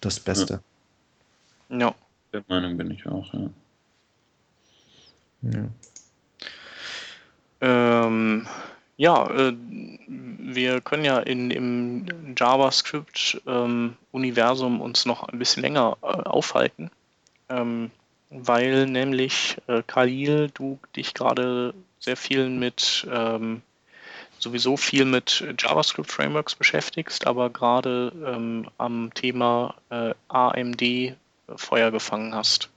[0.01, 0.61] das Beste.
[1.69, 1.77] Ja.
[1.77, 1.95] ja.
[2.33, 3.49] Der Meinung bin ich auch, ja.
[5.43, 5.67] Ja.
[7.61, 8.47] Ähm,
[8.97, 9.53] ja, äh,
[10.07, 16.91] wir können ja in, im JavaScript-Universum ähm, uns noch ein bisschen länger äh, aufhalten.
[17.49, 17.91] Ähm,
[18.29, 23.61] weil nämlich äh, Khalil, du dich gerade sehr viel mit ähm,
[24.39, 31.15] sowieso viel mit JavaScript Frameworks beschäftigst, aber gerade ähm, am Thema äh, AMD
[31.55, 32.69] Feuer gefangen hast.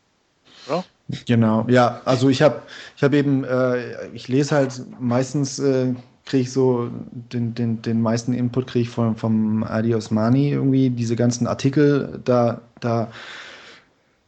[0.66, 0.84] Oder?
[1.26, 2.62] Genau, ja, also ich habe
[2.96, 8.02] ich hab eben, äh, ich lese halt meistens, äh, kriege ich so den, den, den
[8.02, 13.12] meisten Input kriege ich von, vom Adi Osmani irgendwie, diese ganzen Artikel, da, da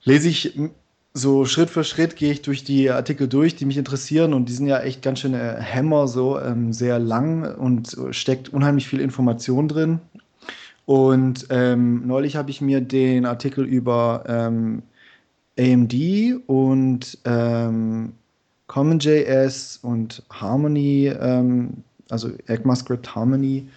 [0.05, 0.57] lese ich
[1.15, 4.53] so Schritt für Schritt gehe ich durch die Artikel durch, die mich interessieren und die
[4.53, 9.67] sind ja echt ganz schöne Hämmer, so ähm, sehr lang und steckt unheimlich viel Information
[9.67, 10.01] drin.
[10.87, 14.83] Und ähm, neulich habe ich mir den Artikel über ähm,
[15.59, 15.95] AMD
[16.47, 18.13] und ähm,
[18.69, 23.69] CommonJS und Harmony, ähm, also ECMAScript Harmony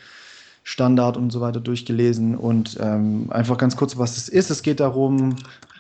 [0.64, 4.52] Standard und so weiter durchgelesen und ähm, einfach ganz kurz, was es ist.
[4.52, 5.36] Es geht darum,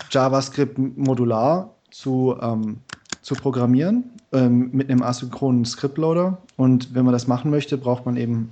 [0.10, 2.78] JavaScript modular zu, ähm,
[3.22, 6.38] zu programmieren ähm, mit einem asynchronen Scriptloader.
[6.58, 8.50] Und wenn man das machen möchte, braucht man eben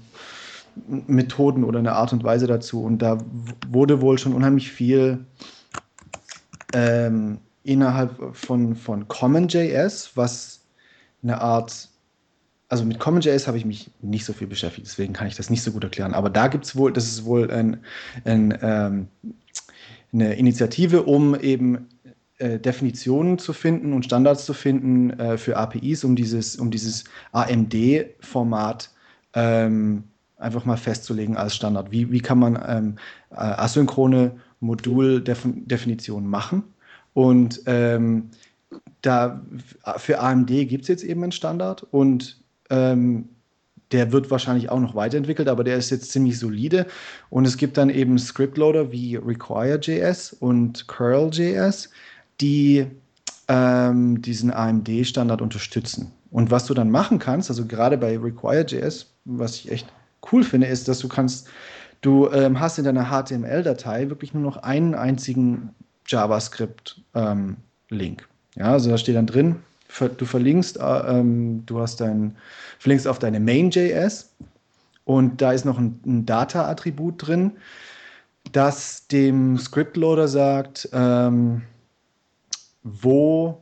[1.08, 2.84] Methoden oder eine Art und Weise dazu.
[2.84, 3.18] Und da
[3.70, 5.26] wurde wohl schon unheimlich viel
[6.74, 10.62] ähm, innerhalb von, von CommonJS, was
[11.22, 11.90] eine Art
[12.70, 15.64] also mit CommonJS habe ich mich nicht so viel beschäftigt, deswegen kann ich das nicht
[15.64, 16.14] so gut erklären.
[16.14, 17.84] Aber da gibt es wohl, das ist wohl ein,
[18.26, 19.08] ein, ähm,
[20.14, 21.90] eine Initiative, um eben
[22.38, 27.06] äh, Definitionen zu finden und Standards zu finden äh, für APIs, um dieses, um dieses
[27.32, 28.92] AMD-Format
[29.34, 30.04] ähm,
[30.38, 31.92] einfach mal festzulegen als Standard.
[31.92, 32.96] Wie, wie kann man ähm,
[33.32, 36.64] äh, asynchrone Moduldefinitionen machen?
[37.14, 38.30] Und ähm,
[39.02, 39.42] da
[39.98, 43.30] für AMD gibt es jetzt eben einen Standard und ähm,
[43.92, 46.86] der wird wahrscheinlich auch noch weiterentwickelt, aber der ist jetzt ziemlich solide.
[47.30, 51.90] Und es gibt dann eben Scriptloader wie Require.js und Curl.js,
[52.40, 52.86] die
[53.48, 56.12] ähm, diesen AMD-Standard unterstützen.
[56.30, 59.88] Und was du dann machen kannst, also gerade bei Require.js, was ich echt
[60.32, 61.48] cool finde, ist, dass du kannst,
[62.02, 65.70] du ähm, hast in deiner HTML-Datei wirklich nur noch einen einzigen
[66.06, 67.06] JavaScript-Link.
[67.92, 69.58] Ähm, ja, also da steht dann drin,
[70.18, 72.36] du verlinkst, äh, ähm, du hast dein,
[72.80, 74.34] verlinkst auf deine Main.js
[75.06, 77.54] und da ist noch ein, ein Data-Attribut drin,
[78.52, 81.64] das dem Script-Loader sagt, ähm,
[82.84, 83.62] wo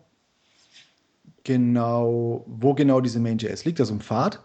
[1.43, 4.41] genau, wo genau diese Main.js liegt, also im Pfad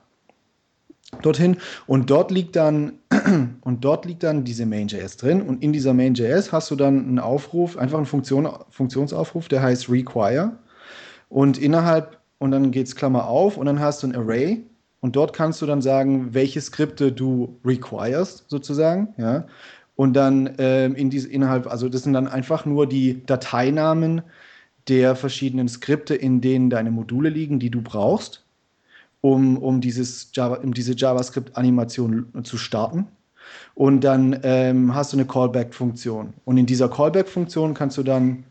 [1.20, 1.57] dorthin.
[1.87, 2.94] Und dort liegt dann
[3.61, 5.42] und dort liegt dann diese Main.js drin.
[5.42, 9.88] Und in dieser Main.js hast du dann einen Aufruf, einfach einen Funktion, Funktionsaufruf, der heißt
[9.90, 10.53] require.
[11.29, 14.64] Und innerhalb und dann geht es Klammer auf und dann hast du ein Array.
[15.01, 19.46] Und dort kannst du dann sagen, welche Skripte du requirest sozusagen, ja.
[19.94, 24.22] Und dann ähm, in diese innerhalb, also das sind dann einfach nur die Dateinamen
[24.88, 28.44] der verschiedenen Skripte, in denen deine Module liegen, die du brauchst
[29.22, 33.06] um, um, dieses Java, um diese JavaScript-Animation zu starten.
[33.74, 36.35] Und dann ähm, hast du eine Callback-Funktion.
[36.44, 38.44] Und in dieser Callback-Funktion kannst du dann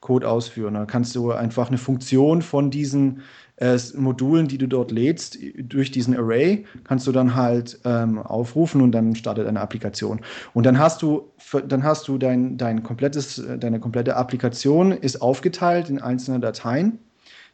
[0.00, 0.74] Code ausführen.
[0.74, 3.20] Da kannst du einfach eine Funktion von diesen
[3.56, 8.80] äh, Modulen, die du dort lädst, durch diesen Array, kannst du dann halt ähm, aufrufen
[8.80, 10.22] und dann startet eine Applikation.
[10.54, 11.30] Und dann hast du,
[11.68, 16.98] dann hast du dein, dein komplettes, deine komplette Applikation ist aufgeteilt in einzelne Dateien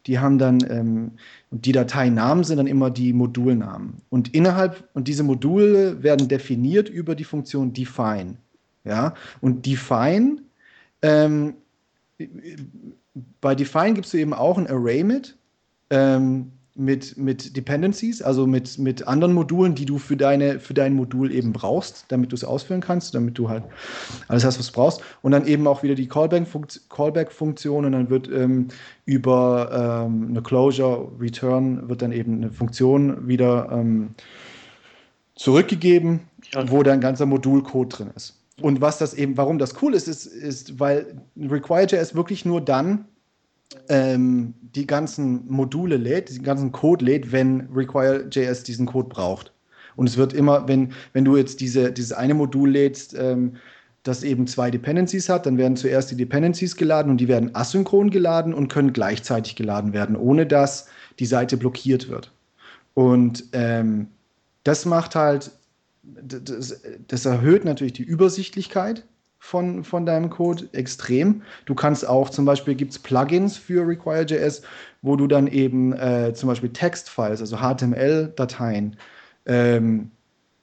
[0.06, 1.12] die haben dann, ähm,
[1.64, 4.02] die Dateinamen sind dann immer die Modulnamen.
[4.08, 8.36] Und innerhalb, und diese Module werden definiert über die Funktion define.
[8.84, 10.42] Ja, und define,
[11.02, 11.54] ähm,
[13.40, 15.36] bei define gibst du eben auch ein Array mit.
[15.90, 20.94] Ähm, mit, mit Dependencies, also mit, mit anderen Modulen, die du für, deine, für dein
[20.94, 23.64] Modul eben brauchst, damit du es ausführen kannst, damit du halt
[24.28, 25.00] alles hast, was du brauchst.
[25.22, 28.68] Und dann eben auch wieder die Callback-Funktion und dann wird ähm,
[29.04, 34.14] über ähm, eine Closure Return wird dann eben eine Funktion wieder ähm,
[35.34, 36.20] zurückgegeben,
[36.52, 36.70] ja.
[36.70, 38.42] wo dein ganzer Modulcode drin ist.
[38.60, 43.04] Und was das eben, warum das cool ist, ist, ist weil Require.js wirklich nur dann
[43.88, 49.52] ähm, die ganzen Module lädt, den ganzen Code lädt, wenn Require.js diesen Code braucht.
[49.96, 53.56] Und es wird immer, wenn, wenn du jetzt diese, dieses eine Modul lädst, ähm,
[54.02, 58.10] das eben zwei Dependencies hat, dann werden zuerst die Dependencies geladen und die werden asynchron
[58.10, 60.86] geladen und können gleichzeitig geladen werden, ohne dass
[61.18, 62.30] die Seite blockiert wird.
[62.94, 64.08] Und ähm,
[64.62, 65.50] das macht halt,
[66.02, 69.04] das, das erhöht natürlich die Übersichtlichkeit
[69.46, 71.42] von, von deinem Code extrem.
[71.66, 74.62] Du kannst auch zum Beispiel gibt es Plugins für Require.js,
[75.02, 78.96] wo du dann eben äh, zum Beispiel Textfiles, also HTML-Dateien,
[79.46, 80.10] ähm,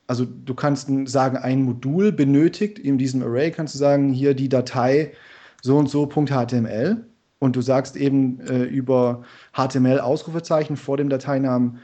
[0.06, 4.50] also du kannst sagen, ein Modul benötigt in diesem Array, kannst du sagen, hier die
[4.50, 5.13] Datei
[5.62, 7.06] so und so .html
[7.39, 11.80] und du sagst eben äh, über HTML Ausrufezeichen vor dem Dateinamen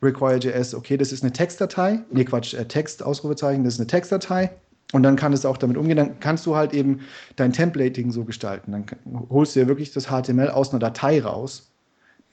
[0.00, 4.50] Require.js, okay, das ist eine Textdatei, nee Quatsch, äh, Text Ausrufezeichen, das ist eine Textdatei
[4.92, 5.96] und dann kann es auch damit umgehen.
[5.96, 7.00] Dann kannst du halt eben
[7.36, 8.72] dein Templating so gestalten.
[8.72, 8.86] Dann
[9.30, 11.72] holst du ja wirklich das HTML aus einer Datei raus,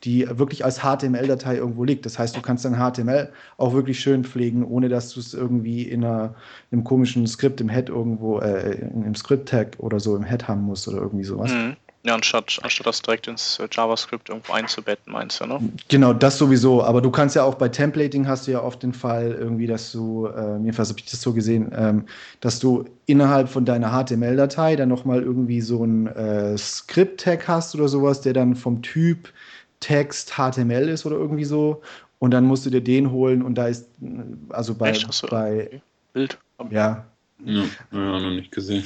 [0.03, 2.05] die wirklich als HTML-Datei irgendwo liegt.
[2.05, 5.83] Das heißt, du kannst dein HTML auch wirklich schön pflegen, ohne dass du es irgendwie
[5.83, 6.35] in, einer,
[6.71, 10.61] in einem komischen Skript im Head irgendwo, äh, im Script-Tag oder so im Head haben
[10.61, 11.51] musst oder irgendwie sowas.
[11.51, 11.75] Mhm.
[12.03, 15.59] Ja, anstatt, anstatt das direkt ins JavaScript irgendwo einzubetten, meinst du, ne?
[15.87, 16.83] Genau, das sowieso.
[16.83, 19.91] Aber du kannst ja auch bei Templating hast du ja oft den Fall irgendwie, dass
[19.91, 22.07] du, äh, jedenfalls habe ich das so gesehen, ähm,
[22.39, 27.87] dass du innerhalb von deiner HTML-Datei dann nochmal irgendwie so ein äh, Script-Tag hast oder
[27.87, 29.31] sowas, der dann vom Typ
[29.79, 31.83] Text HTML ist oder irgendwie so.
[32.17, 35.29] Und dann musst du dir den holen und da ist, äh, also bei, Echt?
[35.29, 35.81] bei.
[36.13, 36.37] Bild.
[36.71, 37.05] Ja,
[37.45, 38.83] ja, ja, noch nicht gesehen.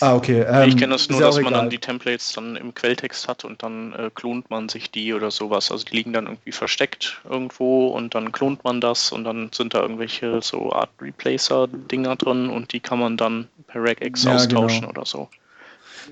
[0.00, 0.44] Ah, okay.
[0.48, 1.60] Ähm, ich kenne das nur, dass man egal.
[1.60, 5.30] dann die Templates dann im Quelltext hat und dann äh, klont man sich die oder
[5.30, 5.70] sowas.
[5.70, 9.74] Also die liegen dann irgendwie versteckt irgendwo und dann klont man das und dann sind
[9.74, 14.80] da irgendwelche so Art Replacer-Dinger drin und die kann man dann per Regex ja, austauschen
[14.80, 14.90] genau.
[14.90, 15.28] oder so.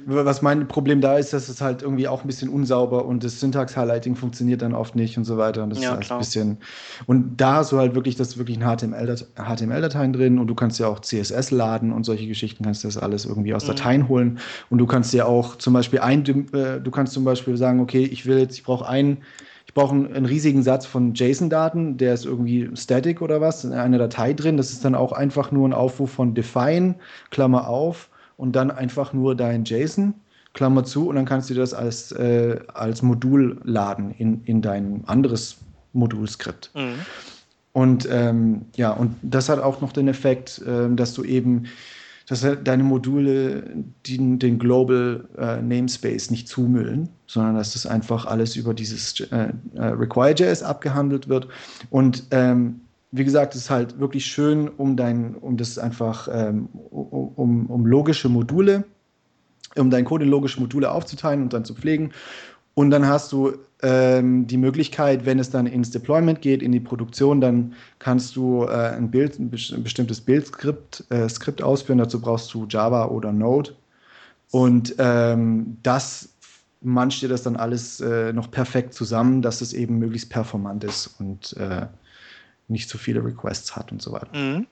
[0.07, 3.40] Was mein Problem da ist, dass es halt irgendwie auch ein bisschen unsauber und das
[3.40, 5.62] Syntax-Highlighting funktioniert dann oft nicht und so weiter.
[5.62, 6.59] Und das ja, ist halt ein bisschen.
[7.07, 10.86] Und da hast du halt wirklich das wirklich ein HTML-Dateien drin und du kannst ja
[10.88, 13.68] auch CSS laden und solche Geschichten kannst du das alles irgendwie aus mhm.
[13.68, 14.38] Dateien holen.
[14.70, 18.05] Und du kannst ja auch zum Beispiel ein, äh, du kannst zum Beispiel sagen, okay,
[18.05, 19.18] ich will jetzt, ich brauche einen
[19.66, 23.72] ich brauche einen, einen, riesigen Satz von JSON-Daten, der ist irgendwie static oder was, in
[23.72, 24.57] einer Datei drin.
[24.57, 26.95] Das ist dann auch einfach nur ein Aufruf von define,
[27.30, 30.14] Klammer auf, und dann einfach nur dein JSON,
[30.53, 35.03] Klammer zu, und dann kannst du das als, äh, als Modul laden in, in dein
[35.07, 35.57] anderes
[35.93, 36.70] Modulskript.
[36.74, 36.95] Mhm.
[37.72, 41.64] Und ähm, ja, und das hat auch noch den Effekt, äh, dass du eben
[42.26, 43.64] dass deine Module
[44.07, 49.53] den, den Global äh, Namespace nicht zumüllen, sondern dass das einfach alles über dieses äh,
[49.74, 51.49] äh, Require.js abgehandelt wird.
[51.91, 52.80] Und ähm,
[53.16, 57.86] wie gesagt, es ist halt wirklich schön, um dein, um das einfach, ähm, um, um
[57.86, 58.82] logische Module,
[59.76, 62.10] um deinen Code in logische Module aufzuteilen und dann zu pflegen.
[62.74, 63.52] Und dann hast du
[63.82, 68.64] ähm, die Möglichkeit, wenn es dann ins Deployment geht, in die Produktion, dann kannst du
[68.64, 71.98] äh, ein Bild, ein bestimmtes Bildskript äh, Skript ausführen.
[71.98, 73.76] Dazu brauchst du Java oder Node.
[74.50, 76.30] Und ähm, das
[76.80, 81.14] mancht dir das dann alles äh, noch perfekt zusammen, dass es eben möglichst performant ist
[81.20, 81.86] und äh,
[82.68, 84.36] nicht zu viele Requests hat und so weiter.
[84.36, 84.66] Mhm.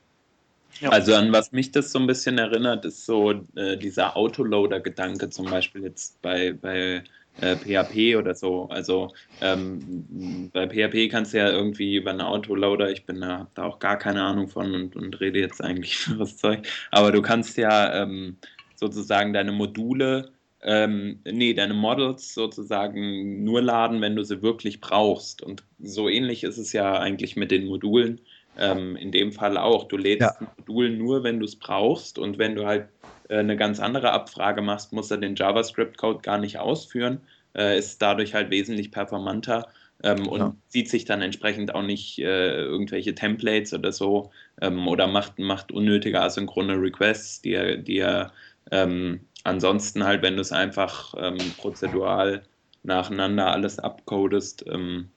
[0.80, 0.88] Ja.
[0.88, 5.46] Also an was mich das so ein bisschen erinnert, ist so äh, dieser Autoloader-Gedanke zum
[5.50, 7.04] Beispiel jetzt bei, bei
[7.40, 8.68] äh, PHP oder so.
[8.68, 13.64] Also ähm, bei PHP kannst du ja irgendwie über einen Autoloader, ich bin da, da
[13.64, 17.56] auch gar keine Ahnung von und, und rede jetzt eigentlich was Zeug, aber du kannst
[17.56, 18.36] ja ähm,
[18.76, 20.32] sozusagen deine Module,
[20.62, 25.42] ähm, nee, deine Models sozusagen nur laden, wenn du sie wirklich brauchst.
[25.42, 28.20] Und so ähnlich ist es ja eigentlich mit den Modulen.
[28.58, 29.88] Ähm, in dem Fall auch.
[29.88, 30.36] Du lädst ja.
[30.38, 32.86] ein Modul nur, wenn du es brauchst und wenn du halt
[33.28, 37.22] äh, eine ganz andere Abfrage machst, muss er den JavaScript-Code gar nicht ausführen,
[37.56, 39.68] äh, ist dadurch halt wesentlich performanter
[40.02, 40.54] ähm, und ja.
[40.68, 45.72] sieht sich dann entsprechend auch nicht äh, irgendwelche Templates oder so ähm, oder macht, macht
[45.72, 48.32] unnötige asynchrone Requests, die er, die er
[48.70, 52.42] ähm, ansonsten halt, wenn du es einfach ähm, prozedural
[52.82, 55.10] nacheinander alles abcodest, ähm,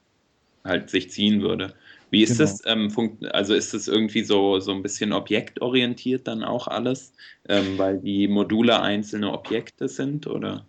[0.63, 1.75] halt sich ziehen würde.
[2.09, 2.49] Wie ist genau.
[2.49, 2.61] das?
[2.65, 7.13] Ähm, also ist das irgendwie so, so ein bisschen objektorientiert dann auch alles,
[7.47, 10.65] ähm, weil die Module einzelne Objekte sind, oder?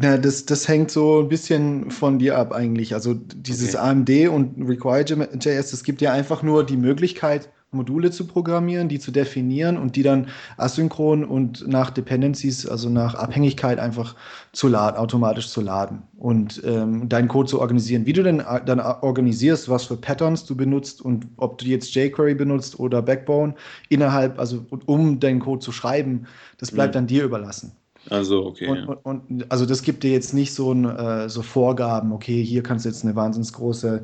[0.00, 2.92] Ja, das, das hängt so ein bisschen von dir ab eigentlich.
[2.92, 3.78] Also dieses okay.
[3.78, 9.10] AMD und Require.js, es gibt ja einfach nur die Möglichkeit, Module zu programmieren, die zu
[9.10, 14.16] definieren und die dann asynchron und nach Dependencies, also nach Abhängigkeit einfach
[14.52, 18.06] zu laden, automatisch zu laden und ähm, deinen Code zu organisieren.
[18.06, 21.94] Wie du denn äh, dann organisierst, was für Patterns du benutzt und ob du jetzt
[21.94, 23.54] jQuery benutzt oder Backbone
[23.88, 26.26] innerhalb, also um deinen Code zu schreiben,
[26.58, 26.98] das bleibt mhm.
[26.98, 27.72] dann dir überlassen.
[28.10, 28.68] Also, okay.
[28.68, 32.42] Und, und, und, also das gibt dir jetzt nicht so, ein, äh, so Vorgaben, okay,
[32.42, 34.02] hier kannst du jetzt eine wahnsinnig große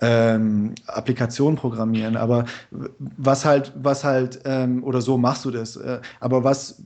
[0.00, 6.00] ähm, Applikation programmieren, aber was halt, was halt, ähm, oder so machst du das, äh,
[6.20, 6.82] aber was,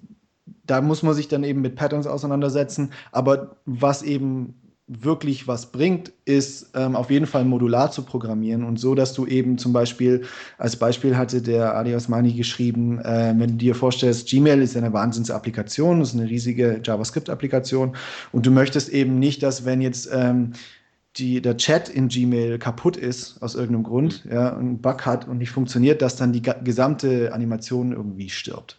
[0.67, 4.55] da muss man sich dann eben mit Patterns auseinandersetzen, aber was eben
[4.89, 9.27] wirklich was bringt, ist ähm, auf jeden Fall modular zu programmieren und so, dass du
[9.27, 10.23] eben zum Beispiel,
[10.59, 14.93] als Beispiel hatte der Adi Osmani geschrieben, äh, wenn du dir vorstellst, Gmail ist eine
[14.93, 17.97] Wahnsinnsapplikation, das ist eine riesige JavaScript-Applikation
[18.31, 20.53] und du möchtest eben nicht, dass wenn jetzt ähm,
[21.17, 25.39] die, der Chat in Gmail kaputt ist, aus irgendeinem Grund, ja, einen Bug hat und
[25.39, 28.79] nicht funktioniert, dass dann die gesamte Animation irgendwie stirbt.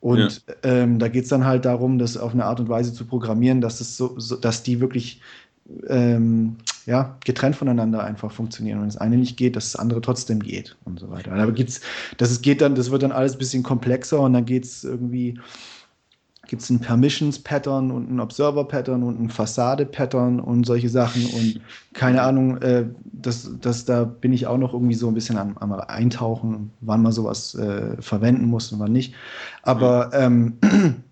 [0.00, 0.54] Und ja.
[0.62, 3.60] ähm, da geht es dann halt darum, das auf eine Art und Weise zu programmieren,
[3.60, 5.20] dass, es so, so dass die wirklich
[5.88, 8.80] ähm, ja, getrennt voneinander einfach funktionieren.
[8.80, 11.32] Wenn das eine nicht geht, dass das andere trotzdem geht und so weiter.
[11.32, 11.80] Aber gibt's,
[12.18, 15.38] das geht dann, das wird dann alles ein bisschen komplexer und dann geht es irgendwie
[16.46, 21.60] gibt es ein Permissions-Pattern und ein Observer-Pattern und ein Fassade-Pattern und solche Sachen und
[21.92, 25.56] keine Ahnung, äh, das, das, da bin ich auch noch irgendwie so ein bisschen am,
[25.58, 29.14] am Eintauchen, wann man sowas äh, verwenden muss und wann nicht.
[29.62, 30.58] Aber, ähm,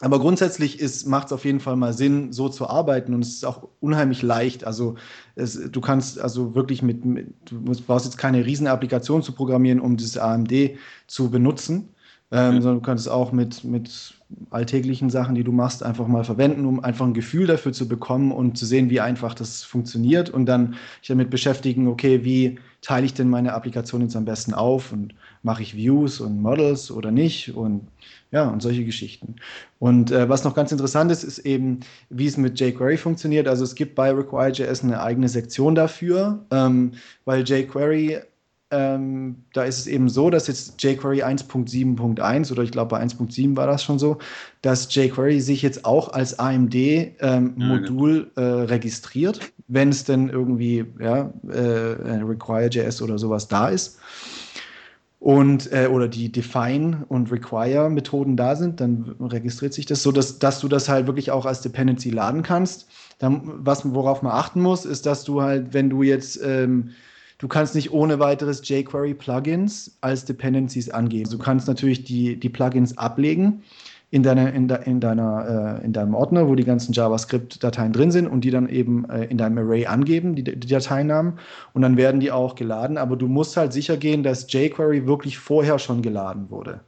[0.00, 3.44] aber grundsätzlich macht es auf jeden Fall mal Sinn, so zu arbeiten und es ist
[3.44, 4.64] auch unheimlich leicht.
[4.64, 4.94] Also
[5.34, 9.80] es, du kannst also wirklich mit, mit, du brauchst jetzt keine riesen Applikation zu programmieren,
[9.80, 10.52] um das AMD
[11.06, 11.88] zu benutzen
[12.30, 12.60] ähm, ja.
[12.60, 14.14] sondern du kannst es auch mit, mit
[14.50, 18.30] alltäglichen Sachen, die du machst, einfach mal verwenden, um einfach ein Gefühl dafür zu bekommen
[18.30, 23.06] und zu sehen, wie einfach das funktioniert und dann dich damit beschäftigen, okay, wie teile
[23.06, 27.10] ich denn meine Applikation jetzt am besten auf und mache ich Views und Models oder
[27.10, 27.88] nicht und
[28.30, 29.36] ja, und solche Geschichten.
[29.78, 33.48] Und äh, was noch ganz interessant ist, ist eben, wie es mit jQuery funktioniert.
[33.48, 36.92] Also es gibt bei Require.js eine eigene Sektion dafür, ähm,
[37.24, 38.18] weil jQuery
[38.70, 43.56] ähm, da ist es eben so, dass jetzt jQuery 1.7.1 oder ich glaube bei 1.7
[43.56, 44.18] war das schon so,
[44.60, 48.26] dass jQuery sich jetzt auch als AMD-Modul ähm, ja, genau.
[48.34, 53.98] äh, registriert, wenn es denn irgendwie ja, äh, Require.js oder sowas da ist
[55.20, 60.12] und äh, oder die Define und Require Methoden da sind, dann registriert sich das so,
[60.12, 62.86] dass, dass du das halt wirklich auch als Dependency laden kannst.
[63.18, 66.90] Dann, was, worauf man achten muss, ist, dass du halt, wenn du jetzt ähm,
[67.38, 71.30] Du kannst nicht ohne weiteres jQuery Plugins als Dependencies angeben.
[71.30, 73.62] Du kannst natürlich die, die Plugins ablegen
[74.10, 78.10] in, deiner, in, de, in, deiner, äh, in deinem Ordner, wo die ganzen JavaScript-Dateien drin
[78.10, 81.34] sind und die dann eben äh, in deinem Array angeben, die, die Dateinamen.
[81.74, 82.98] Und dann werden die auch geladen.
[82.98, 86.80] Aber du musst halt sicher gehen, dass jQuery wirklich vorher schon geladen wurde.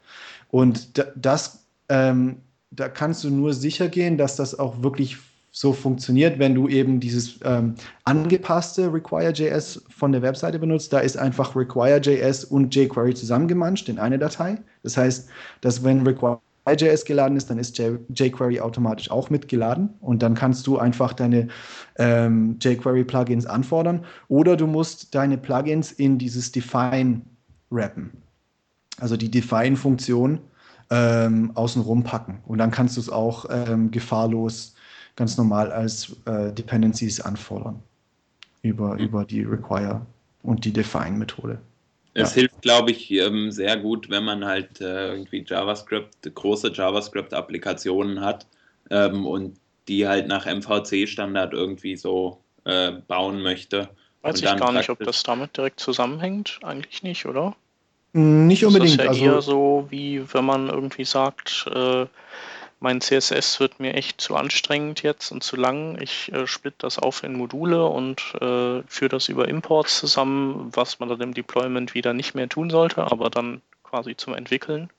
[0.51, 2.39] Und das, ähm,
[2.73, 5.17] da kannst du nur sicher gehen, dass das auch wirklich
[5.53, 7.75] so funktioniert, wenn du eben dieses ähm,
[8.05, 10.93] angepasste Require.js von der Webseite benutzt.
[10.93, 14.59] Da ist einfach Require.js und jQuery zusammengemanscht in eine Datei.
[14.85, 15.29] Das heißt,
[15.61, 20.79] dass wenn Require.js geladen ist, dann ist jQuery automatisch auch mitgeladen und dann kannst du
[20.79, 21.49] einfach deine
[21.99, 27.23] ähm, jQuery-Plugins anfordern oder du musst deine Plugins in dieses Define
[27.71, 28.13] wrappen.
[29.01, 30.39] Also die Define-Funktion
[30.91, 34.75] ähm, außenrum packen und dann kannst du es auch ähm, gefahrlos
[35.21, 37.83] ganz normal als äh, Dependencies anfordern
[38.63, 39.01] über, mhm.
[39.01, 40.01] über die Require
[40.43, 41.59] und die Define-Methode.
[42.15, 42.37] Es ja.
[42.37, 48.47] hilft, glaube ich, ähm, sehr gut, wenn man halt äh, irgendwie JavaScript, große JavaScript-Applikationen hat
[48.91, 49.59] ähm, und
[49.89, 53.91] die halt nach MVC-Standard irgendwie so äh, bauen möchte.
[54.23, 56.61] Weiß ich gar nicht, ob das damit direkt zusammenhängt.
[56.63, 57.55] Eigentlich nicht, oder?
[58.15, 58.99] Nicht unbedingt.
[58.99, 62.07] Das ist ja also, eher so, wie wenn man irgendwie sagt, äh,
[62.81, 66.01] mein CSS wird mir echt zu anstrengend jetzt und zu lang.
[66.01, 70.99] Ich äh, split das auf in Module und äh, führe das über Imports zusammen, was
[70.99, 74.91] man dann im Deployment wieder nicht mehr tun sollte, aber dann quasi zum Entwickeln.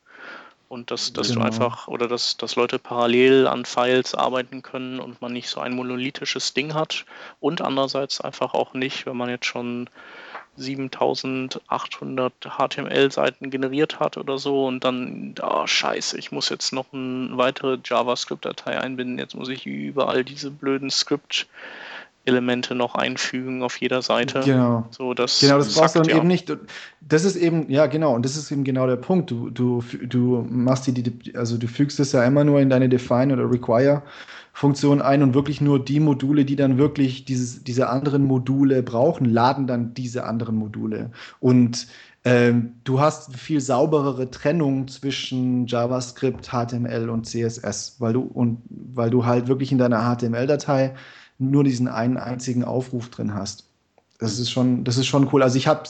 [0.70, 1.42] Und dass, dass genau.
[1.42, 5.60] du einfach oder dass, dass Leute parallel an Files arbeiten können und man nicht so
[5.60, 7.06] ein monolithisches Ding hat.
[7.42, 9.90] Und andererseits einfach auch nicht, wenn man jetzt schon
[10.58, 17.38] 7800 HTML-Seiten generiert hat oder so und dann, oh, scheiße, ich muss jetzt noch eine
[17.38, 21.48] weitere JavaScript-Datei einbinden, jetzt muss ich überall diese blöden Script-
[22.26, 24.42] Elemente noch einfügen auf jeder Seite.
[24.46, 24.86] Genau.
[24.92, 26.18] So, das genau, das brauchst du dann ja.
[26.18, 26.56] eben nicht.
[27.02, 29.32] Das ist eben, ja, genau, und das ist eben genau der Punkt.
[29.32, 33.34] Du, du, du machst die, also du fügst es ja immer nur in deine Define
[33.34, 34.04] oder Require
[34.54, 39.26] Funktion ein und wirklich nur die Module, die dann wirklich dieses, diese anderen Module brauchen,
[39.26, 41.12] laden dann diese anderen Module.
[41.40, 41.88] Und
[42.24, 49.10] ähm, du hast viel sauberere Trennung zwischen JavaScript, HTML und CSS, weil du und weil
[49.10, 50.94] du halt wirklich in deiner HTML-Datei
[51.42, 53.71] nur diesen einen einzigen Aufruf drin hast.
[54.22, 55.42] Das ist schon, das ist schon cool.
[55.42, 55.84] Also ich habe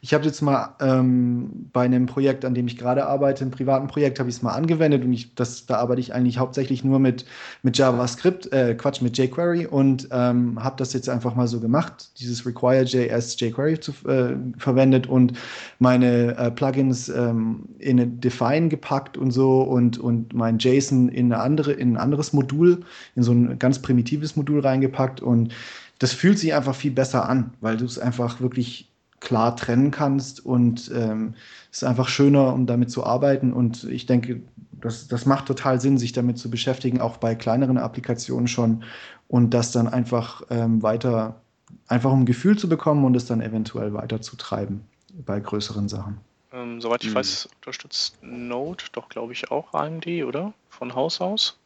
[0.00, 3.86] ich habe jetzt mal ähm, bei einem Projekt, an dem ich gerade arbeite, einem privaten
[3.86, 6.98] Projekt, habe ich es mal angewendet und ich, das, da arbeite ich eigentlich hauptsächlich nur
[6.98, 7.24] mit,
[7.62, 12.10] mit JavaScript, äh, Quatsch, mit jQuery und ähm, habe das jetzt einfach mal so gemacht,
[12.20, 15.32] dieses Require.js jQuery zu, äh, verwendet und
[15.78, 21.32] meine äh, Plugins ähm, in eine Define gepackt und so und, und mein JSON in,
[21.32, 22.80] eine andere, in ein anderes Modul,
[23.14, 25.52] in so ein ganz primitives Modul reingepackt und
[25.98, 28.90] das fühlt sich einfach viel besser an, weil du es einfach wirklich
[29.20, 31.34] klar trennen kannst und ähm,
[31.70, 34.42] es ist einfach schöner, um damit zu arbeiten und ich denke,
[34.72, 38.84] das, das macht total Sinn, sich damit zu beschäftigen, auch bei kleineren Applikationen schon
[39.28, 41.40] und das dann einfach ähm, weiter,
[41.88, 44.84] einfach um ein Gefühl zu bekommen und es dann eventuell weiter zu treiben
[45.24, 46.18] bei größeren Sachen.
[46.52, 47.16] Ähm, soweit ich mhm.
[47.16, 50.52] weiß, unterstützt Node doch, glaube ich, auch AMD, oder?
[50.68, 51.58] Von Haus aus?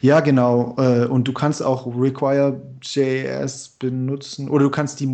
[0.00, 0.74] Ja, genau.
[0.78, 5.06] Äh, und du kannst auch Require.js benutzen oder du kannst, die,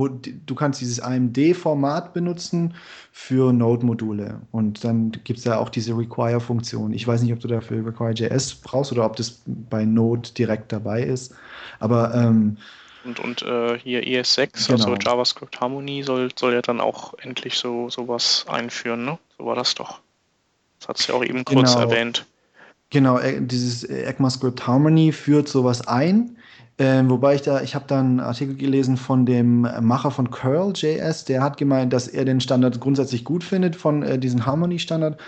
[0.46, 2.74] du kannst dieses AMD-Format benutzen
[3.12, 4.40] für Node-Module.
[4.52, 6.92] Und dann gibt es ja auch diese Require-Funktion.
[6.92, 11.02] Ich weiß nicht, ob du dafür Require.js brauchst oder ob das bei Node direkt dabei
[11.02, 11.34] ist.
[11.78, 12.57] Aber ähm,
[13.04, 14.78] und, und äh, hier ES6, genau.
[14.78, 19.18] also JavaScript Harmony, soll, soll ja dann auch endlich so sowas einführen, ne?
[19.38, 20.00] So war das doch.
[20.80, 21.88] Das hat es ja auch eben kurz genau.
[21.88, 22.26] erwähnt.
[22.91, 26.37] Genau, äh, dieses äh, ECMAScript Harmony führt sowas ein.
[26.78, 31.24] Ähm, wobei ich da, ich habe da einen Artikel gelesen von dem Macher von Curl.js,
[31.24, 35.18] der hat gemeint, dass er den Standard grundsätzlich gut findet von äh, diesem Harmony-Standard,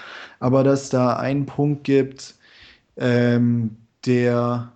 [0.41, 2.35] aber dass da einen Punkt gibt,
[2.99, 4.73] ähm, der,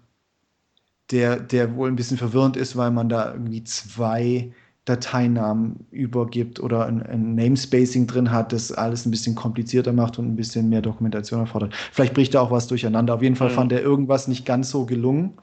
[1.10, 4.52] der, der wohl ein bisschen verwirrend ist, weil man da irgendwie zwei
[4.84, 10.26] Dateinamen übergibt oder ein, ein, Namespacing drin hat, das alles ein bisschen komplizierter macht und
[10.26, 11.72] ein bisschen mehr Dokumentation erfordert.
[11.92, 13.14] Vielleicht bricht da auch was durcheinander.
[13.14, 13.54] Auf jeden Fall mhm.
[13.54, 15.34] fand er irgendwas nicht ganz so gelungen.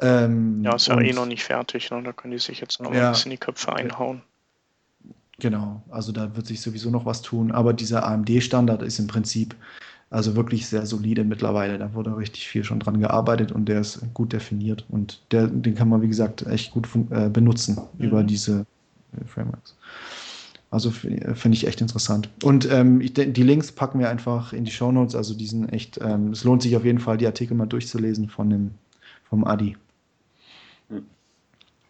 [0.00, 1.90] Ähm, ja, ist ja eh noch nicht fertig.
[1.90, 2.00] Ne?
[2.04, 3.08] Da können die sich jetzt noch ja.
[3.08, 4.22] ein bisschen die Köpfe einhauen.
[5.38, 9.54] Genau, also da wird sich sowieso noch was tun, aber dieser AMD-Standard ist im Prinzip
[10.08, 11.78] also wirklich sehr solide mittlerweile.
[11.78, 15.74] Da wurde richtig viel schon dran gearbeitet und der ist gut definiert und der, den
[15.74, 18.04] kann man, wie gesagt, echt gut äh, benutzen mhm.
[18.04, 18.64] über diese äh,
[19.24, 19.76] Frameworks.
[20.70, 22.28] Also finde ich echt interessant.
[22.42, 25.14] Und ähm, ich, die Links packen wir einfach in die Show Notes.
[25.14, 28.50] Also diesen echt, ähm, es lohnt sich auf jeden Fall, die Artikel mal durchzulesen von
[28.50, 28.70] dem,
[29.28, 29.76] vom Adi.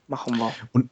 [0.08, 0.52] Machen wir.
[0.72, 0.90] Und,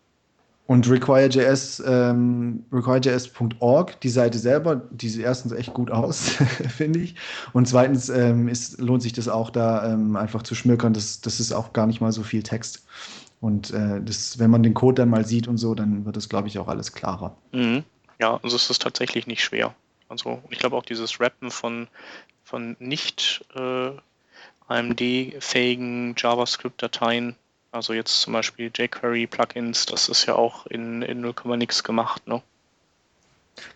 [0.67, 6.31] und Require.js, ähm, require.js.org, die Seite selber, die sieht erstens echt gut aus,
[6.69, 7.17] finde ich.
[7.53, 10.95] Und zweitens ähm, ist, lohnt sich das auch da ähm, einfach zu schmökern.
[10.95, 12.83] Das, das ist auch gar nicht mal so viel Text.
[13.45, 16.31] Und äh, das, wenn man den Code dann mal sieht und so, dann wird das,
[16.31, 17.37] glaube ich, auch alles klarer.
[17.53, 17.85] Mhm.
[18.19, 19.75] Ja, also es ist tatsächlich nicht schwer.
[20.09, 21.89] Also ich glaube auch dieses Rappen von,
[22.43, 23.91] von nicht äh,
[24.69, 27.37] AMD-fähigen JavaScript-Dateien
[27.71, 32.41] also jetzt zum Beispiel jQuery-Plugins, das ist ja auch in, in 0, nix gemacht, ne?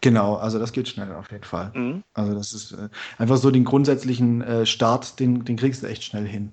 [0.01, 1.73] Genau, also das geht schnell auf jeden Fall.
[1.75, 2.05] Mhm.
[2.15, 2.89] Also das ist äh,
[3.19, 6.53] einfach so den grundsätzlichen äh, Start, den, den kriegst du echt schnell hin.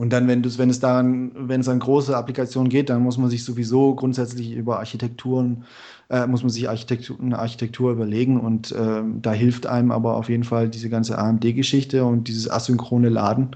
[0.00, 3.28] Und dann, wenn, wenn es daran, wenn es an große Applikationen geht, dann muss man
[3.28, 5.66] sich sowieso grundsätzlich über Architekturen,
[6.08, 10.30] äh, muss man sich Architektur, eine Architektur überlegen und äh, da hilft einem aber auf
[10.30, 13.50] jeden Fall diese ganze AMD-Geschichte und dieses asynchrone Laden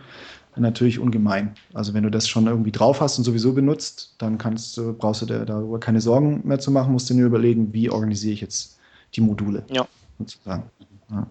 [0.54, 1.54] natürlich ungemein.
[1.72, 5.22] Also wenn du das schon irgendwie drauf hast und sowieso benutzt, dann kannst du, brauchst
[5.22, 8.42] du dir darüber keine Sorgen mehr zu machen, musst du nur überlegen, wie organisiere ich
[8.42, 8.78] jetzt
[9.14, 9.64] die Module.
[9.70, 9.88] Ja.
[10.18, 10.64] Sozusagen.
[11.10, 11.26] Ja.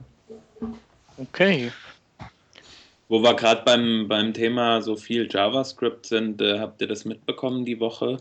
[1.20, 1.72] Okay.
[3.14, 7.64] Wo wir gerade beim, beim Thema so viel JavaScript sind, äh, habt ihr das mitbekommen
[7.64, 8.18] die Woche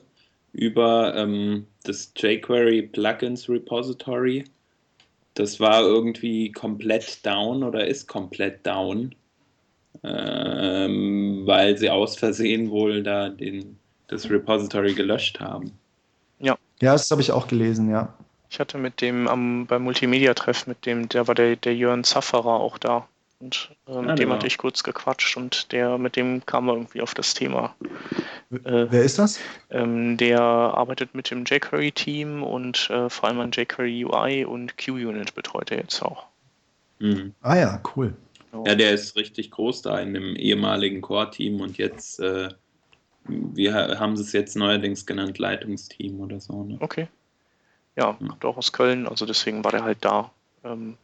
[0.53, 4.45] über ähm, das jQuery Plugins Repository?
[5.33, 9.15] Das war irgendwie komplett down oder ist komplett down
[10.05, 13.79] ähm, weil sie aus Versehen wohl da den,
[14.09, 15.73] das Repository gelöscht haben.
[16.39, 16.59] Ja.
[16.81, 18.13] Ja, das habe ich auch gelesen, ja.
[18.51, 22.61] Ich hatte mit dem am, beim Multimedia-Treff, mit dem, der war der, der Jörn Zafferer
[22.61, 23.09] auch da.
[23.43, 24.35] Und äh, mit ah, dem genau.
[24.37, 27.75] hatte ich kurz gequatscht und der, mit dem kam er irgendwie auf das Thema.
[28.53, 29.41] Äh, Wer ist das?
[29.69, 35.35] Ähm, der arbeitet mit dem jQuery-Team und äh, vor allem an jQuery UI und QUnit
[35.35, 36.27] betreut er jetzt auch.
[37.01, 37.35] Mhm.
[37.43, 38.15] Ah ja, cool.
[38.65, 42.51] Ja, der ist richtig groß da in dem ehemaligen Core-Team und jetzt, äh,
[43.25, 46.63] wir haben es jetzt neuerdings genannt, Leitungsteam oder so.
[46.63, 46.77] Ne?
[46.79, 47.09] Okay.
[47.97, 50.31] Ja, kommt auch aus Köln, also deswegen war der halt da.
[50.65, 50.97] Ähm,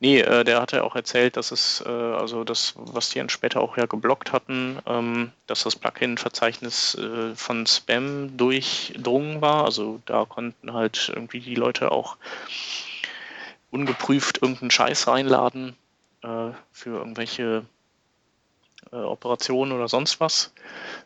[0.00, 3.60] nee, äh, der hatte auch erzählt, dass es, äh, also das, was die dann später
[3.60, 9.64] auch ja geblockt hatten, ähm, dass das Plugin-Verzeichnis äh, von Spam durchdrungen war.
[9.64, 12.16] Also da konnten halt irgendwie die Leute auch
[13.70, 15.76] ungeprüft irgendeinen Scheiß reinladen
[16.22, 17.64] äh, für irgendwelche
[18.92, 20.52] äh, Operationen oder sonst was.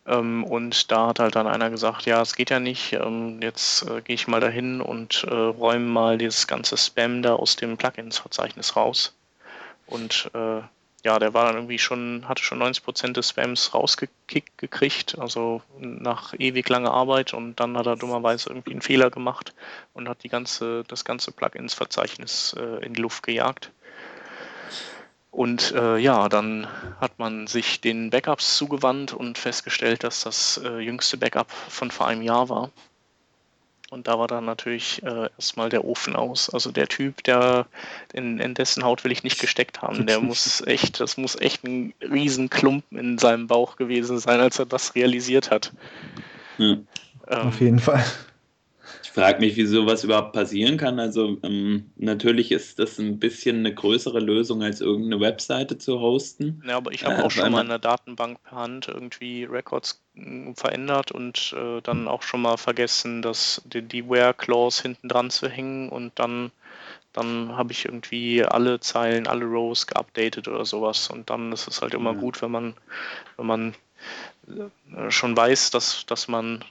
[0.07, 3.89] Ähm, und da hat halt dann einer gesagt, ja, es geht ja nicht, ähm, jetzt
[3.89, 7.77] äh, gehe ich mal dahin und äh, räume mal dieses ganze Spam da aus dem
[7.77, 9.15] Plugins-Verzeichnis raus.
[9.87, 10.63] Und äh,
[11.05, 16.33] ja, der war dann irgendwie schon, hatte schon 90% des Spams rausgekickt gekriegt, also nach
[16.39, 19.53] ewig langer Arbeit und dann hat er dummerweise irgendwie einen Fehler gemacht
[19.95, 23.73] und hat die ganze, das ganze Plugins-Verzeichnis äh, in die Luft gejagt.
[25.33, 26.69] Und äh, ja, dann
[27.01, 32.07] hat man sich den Backups zugewandt und festgestellt, dass das äh, jüngste Backup von vor
[32.07, 32.71] einem Jahr war.
[33.89, 36.51] Und da war dann natürlich äh, erstmal der Ofen aus.
[36.51, 37.67] Also der Typ, der
[38.13, 41.65] in, in, dessen Haut will ich nicht gesteckt haben, der muss echt, das muss echt
[41.65, 45.73] ein Riesenklumpen in seinem Bauch gewesen sein, als er das realisiert hat.
[46.59, 46.87] Hm.
[47.29, 48.05] Ähm, Auf jeden Fall
[49.11, 50.99] frage mich, wie sowas überhaupt passieren kann.
[50.99, 56.63] Also ähm, natürlich ist das ein bisschen eine größere Lösung, als irgendeine Webseite zu hosten.
[56.67, 60.03] Ja, aber ich habe äh, auch schon mal in der Datenbank per Hand irgendwie Records
[60.17, 65.31] äh, verändert und äh, dann auch schon mal vergessen, dass die, die Where-Clause hinten dran
[65.31, 66.53] zu hängen und dann
[67.13, 71.09] dann habe ich irgendwie alle Zeilen, alle Rows geupdatet oder sowas.
[71.09, 72.19] Und dann ist es halt immer ja.
[72.19, 72.75] gut, wenn man,
[73.37, 73.75] wenn man
[75.09, 76.65] schon weiß, dass, dass man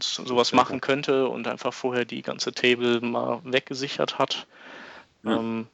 [0.00, 4.46] sowas machen könnte und einfach vorher die ganze Table mal weggesichert hat.
[5.24, 5.36] Ja.
[5.36, 5.66] Ähm,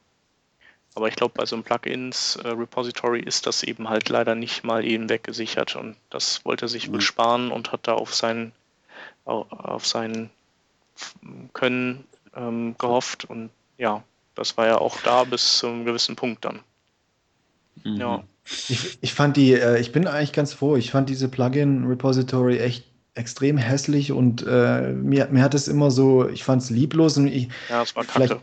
[0.95, 4.83] aber ich glaube, bei so einem Plugins-Repository äh, ist das eben halt leider nicht mal
[4.83, 6.93] eben weggesichert und das wollte er sich mhm.
[6.93, 8.51] besparen und hat da auf sein,
[9.23, 10.29] auf sein
[11.53, 14.03] Können ähm, gehofft und ja,
[14.35, 16.59] das war ja auch da bis zu einem gewissen Punkt dann.
[17.83, 17.95] Mhm.
[17.95, 18.23] Ja.
[18.67, 20.75] Ich, ich fand die, äh, ich bin eigentlich ganz froh.
[20.77, 22.85] Ich fand diese Plugin-Repository echt
[23.15, 27.27] extrem hässlich und äh, mir, mir hat es immer so, ich fand es lieblos und
[27.27, 28.41] ich, ja, es war kacke.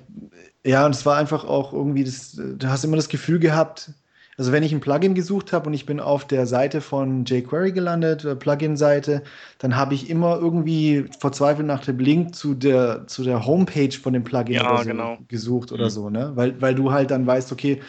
[0.64, 3.90] Ja, und es war einfach auch irgendwie, das, du hast immer das Gefühl gehabt,
[4.36, 7.72] Also wenn ich ein Plugin gesucht habe und ich bin auf der Seite von jQuery
[7.72, 9.22] gelandet, äh, Plugin-Seite,
[9.58, 14.12] dann habe ich immer irgendwie verzweifelt nach dem Link zu der, zu der Homepage von
[14.12, 15.18] dem Plugin Ja, oder so genau.
[15.28, 15.90] gesucht oder Mhm.
[15.90, 16.32] so, ne?
[16.34, 17.80] Weil, weil du halt dann weißt, okay,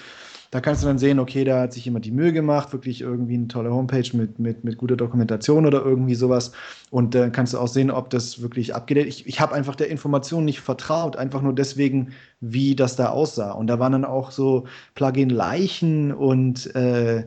[0.51, 3.35] da kannst du dann sehen, okay, da hat sich jemand die Mühe gemacht, wirklich irgendwie
[3.35, 6.51] eine tolle Homepage mit, mit, mit guter Dokumentation oder irgendwie sowas.
[6.89, 9.89] Und dann kannst du auch sehen, ob das wirklich abgedatet Ich, ich habe einfach der
[9.89, 13.51] Information nicht vertraut, einfach nur deswegen, wie das da aussah.
[13.51, 17.25] Und da waren dann auch so Plugin-Leichen und äh,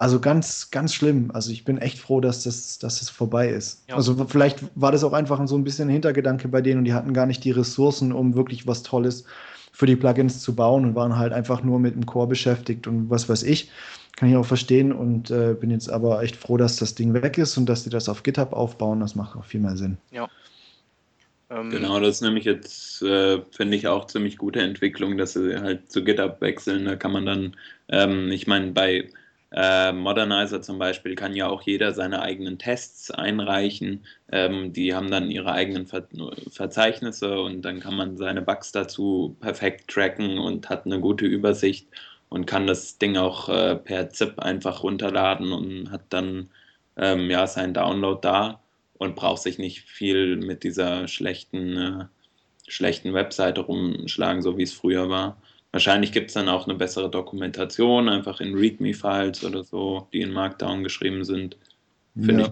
[0.00, 1.30] also ganz, ganz schlimm.
[1.34, 3.84] Also ich bin echt froh, dass das, dass das vorbei ist.
[3.86, 3.96] Ja.
[3.96, 6.94] Also vielleicht war das auch einfach so ein bisschen ein Hintergedanke bei denen und die
[6.94, 9.24] hatten gar nicht die Ressourcen, um wirklich was Tolles
[9.80, 13.08] für die Plugins zu bauen und waren halt einfach nur mit dem Core beschäftigt und
[13.08, 13.70] was weiß ich.
[14.14, 17.38] Kann ich auch verstehen und äh, bin jetzt aber echt froh, dass das Ding weg
[17.38, 19.00] ist und dass die das auf GitHub aufbauen.
[19.00, 19.96] Das macht auch viel mehr Sinn.
[21.48, 25.58] Ähm, Genau, das ist nämlich jetzt, äh, finde ich, auch ziemlich gute Entwicklung, dass sie
[25.58, 26.84] halt zu GitHub wechseln.
[26.84, 27.56] Da kann man dann,
[27.88, 29.08] ähm, ich meine, bei
[29.52, 34.04] äh, Modernizer zum Beispiel kann ja auch jeder seine eigenen Tests einreichen.
[34.30, 36.06] Ähm, die haben dann ihre eigenen Ver
[36.50, 41.88] Verzeichnisse und dann kann man seine Bugs dazu perfekt tracken und hat eine gute Übersicht
[42.28, 46.50] und kann das Ding auch äh, per ZIP einfach runterladen und hat dann
[46.96, 48.60] ähm, ja seinen Download da
[48.98, 52.04] und braucht sich nicht viel mit dieser schlechten, äh,
[52.68, 55.38] schlechten Webseite rumschlagen, so wie es früher war.
[55.72, 60.32] Wahrscheinlich gibt es dann auch eine bessere Dokumentation, einfach in README-Files oder so, die in
[60.32, 61.56] Markdown geschrieben sind.
[62.14, 62.50] Finde ich.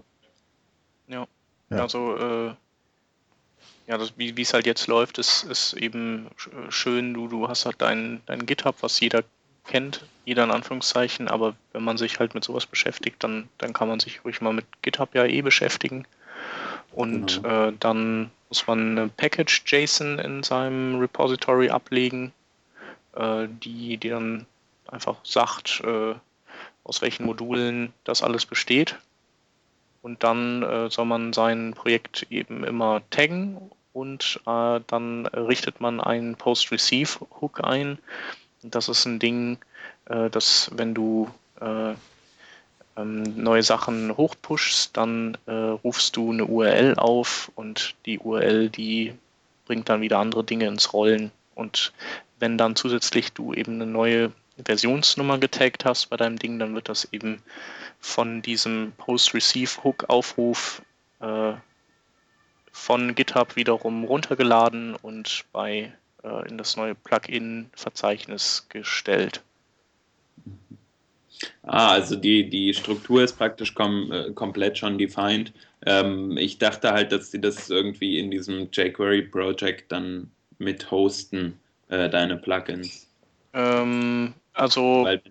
[1.70, 1.82] Ja.
[1.82, 2.54] Also, äh,
[3.88, 7.12] ja, das, wie es halt jetzt läuft, ist, ist eben sch- schön.
[7.12, 9.24] Du, du hast halt dein, dein GitHub, was jeder
[9.66, 13.88] kennt, jeder in Anführungszeichen, aber wenn man sich halt mit sowas beschäftigt, dann, dann kann
[13.88, 16.06] man sich ruhig mal mit GitHub ja eh beschäftigen.
[16.92, 22.32] Und äh, dann muss man eine Package-JSON in seinem Repository ablegen,
[23.18, 24.46] äh, die, die dann
[24.86, 26.14] einfach sagt, äh,
[26.84, 28.96] aus welchen Modulen das alles besteht.
[30.00, 33.58] Und dann äh, soll man sein Projekt eben immer taggen
[33.92, 37.98] und äh, dann richtet man einen Post-Receive-Hook ein.
[38.62, 39.58] Das ist ein Ding,
[40.06, 41.28] äh, dass wenn du
[41.60, 41.94] äh,
[42.96, 49.14] ähm, neue Sachen hochpushst, dann äh, rufst du eine URL auf und die URL, die
[49.66, 51.30] bringt dann wieder andere Dinge ins Rollen.
[51.54, 51.92] Und
[52.40, 54.32] wenn dann zusätzlich du eben eine neue
[54.64, 57.42] Versionsnummer getaggt hast bei deinem Ding, dann wird das eben
[58.00, 60.82] von diesem Post-Receive-Hook-Aufruf
[61.20, 61.52] äh,
[62.72, 69.42] von GitHub wiederum runtergeladen und bei äh, in das neue Plugin-Verzeichnis gestellt.
[71.62, 75.52] Ah, also die, die Struktur ist praktisch kom äh, komplett schon defined.
[75.86, 81.58] Ähm, ich dachte halt, dass sie das irgendwie in diesem jQuery-Project dann mit hosten,
[81.88, 83.06] äh, deine Plugins.
[83.52, 85.22] Ähm, also Weil,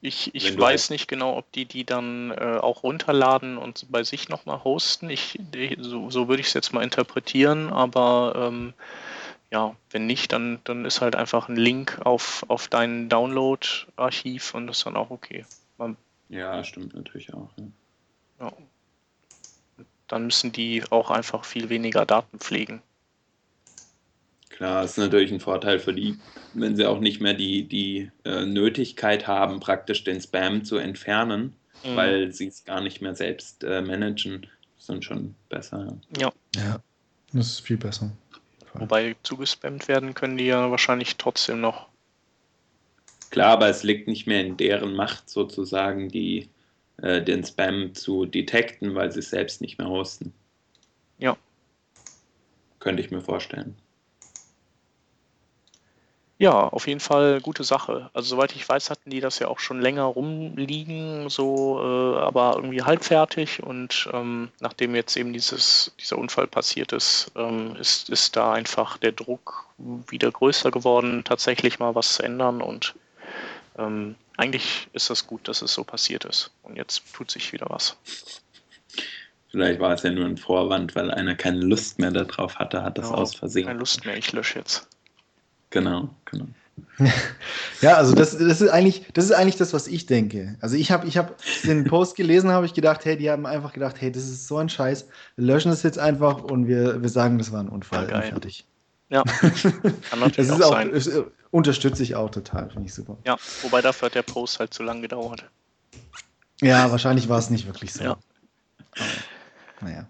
[0.00, 4.28] ich, ich weiß nicht genau, ob die die dann äh, auch runterladen und bei sich
[4.28, 5.10] nochmal hosten.
[5.10, 5.38] Ich,
[5.78, 8.74] so, so würde ich es jetzt mal interpretieren, aber ähm,
[9.50, 14.68] ja, wenn nicht, dann, dann ist halt einfach ein Link auf, auf dein Download-Archiv und
[14.68, 15.44] das ist dann auch okay.
[16.28, 17.48] ja, stimmt natürlich auch.
[17.56, 18.46] Ja.
[18.46, 18.52] Ja.
[20.06, 22.82] Dann müssen die auch einfach viel weniger Daten pflegen.
[24.58, 26.18] Klar, ist natürlich ein Vorteil für die,
[26.52, 31.54] wenn sie auch nicht mehr die, die äh, Nötigkeit haben, praktisch den Spam zu entfernen,
[31.84, 31.94] Mhm.
[31.94, 34.48] weil sie es gar nicht mehr selbst äh, managen.
[34.76, 35.96] Das sind schon besser.
[36.18, 36.80] Ja, Ja,
[37.32, 38.10] das ist viel besser.
[38.74, 41.86] wobei zugespammt werden können die ja wahrscheinlich trotzdem noch.
[43.30, 46.48] Klar, aber es liegt nicht mehr in deren Macht sozusagen, die,
[46.96, 50.32] äh, den Spam zu detekten, weil sie es selbst nicht mehr hosten.
[51.18, 51.36] Ja.
[52.80, 53.76] Könnte ich mir vorstellen.
[56.40, 58.10] Ja, auf jeden Fall gute Sache.
[58.12, 62.54] Also soweit ich weiß, hatten die das ja auch schon länger rumliegen, so äh, aber
[62.54, 68.36] irgendwie halbfertig und ähm, nachdem jetzt eben dieses, dieser Unfall passiert ist, ähm, ist, ist
[68.36, 72.94] da einfach der Druck wieder größer geworden, tatsächlich mal was zu ändern und
[73.76, 77.66] ähm, eigentlich ist das gut, dass es so passiert ist und jetzt tut sich wieder
[77.68, 77.96] was.
[79.50, 82.96] Vielleicht war es ja nur ein Vorwand, weil einer keine Lust mehr darauf hatte, hat
[82.96, 83.66] das Ja, aus Versehen.
[83.66, 84.86] Keine Lust mehr, ich lösche jetzt.
[85.70, 86.46] Genau, genau.
[87.80, 90.56] Ja, also das, das, ist eigentlich, das ist eigentlich das, was ich denke.
[90.60, 93.72] Also ich habe ich hab den Post gelesen, habe ich gedacht, hey, die haben einfach
[93.72, 95.06] gedacht, hey, das ist so ein Scheiß,
[95.36, 98.10] wir löschen das jetzt einfach und wir, wir sagen, das war ein Unfall.
[98.10, 98.64] Ja, fertig.
[99.10, 99.22] Ja,
[100.10, 100.90] kann natürlich Das ist auch auch, sein.
[100.92, 103.16] das äh, unterstütze ich auch total, finde ich super.
[103.24, 105.44] Ja, wobei dafür hat der Post halt zu lang gedauert.
[106.60, 108.02] Ja, wahrscheinlich war es nicht wirklich so.
[108.02, 108.10] Ja.
[108.10, 109.06] Aber,
[109.80, 110.08] naja.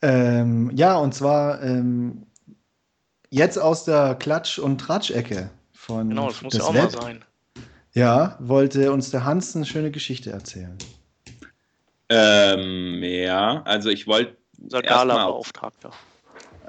[0.00, 2.27] Ähm, ja, und zwar ähm,
[3.30, 6.92] jetzt aus der Klatsch- und Tratsch-Ecke von Genau, das muss des ja auch mal Web.
[6.92, 7.24] sein.
[7.94, 10.76] Ja, wollte uns der Hans eine schöne Geschichte erzählen.
[12.08, 14.36] Ähm, ja, also ich wollte.
[14.60, 15.90] Unser Gala-Beauftragter.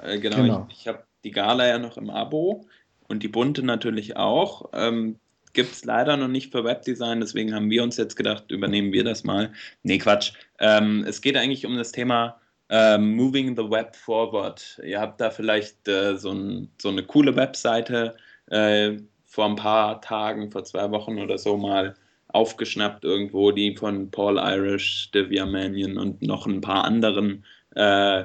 [0.02, 2.66] Äh, genau, genau, ich, ich habe die Gala ja noch im Abo
[3.08, 4.70] und die bunte natürlich auch.
[4.72, 5.18] Ähm,
[5.52, 9.02] Gibt es leider noch nicht für Webdesign, deswegen haben wir uns jetzt gedacht, übernehmen wir
[9.02, 9.52] das mal.
[9.82, 10.32] Nee, Quatsch.
[10.60, 12.40] Ähm, es geht eigentlich um das Thema
[12.70, 14.80] äh, Moving the Web Forward.
[14.84, 18.16] Ihr habt da vielleicht äh, so, ein, so, eine coole Webseite
[18.46, 18.92] äh,
[19.26, 21.94] vor ein paar Tagen, vor zwei Wochen oder so mal
[22.28, 27.44] aufgeschnappt irgendwo, die von Paul Irish, Divya Mannion und noch ein paar anderen
[27.74, 28.24] äh,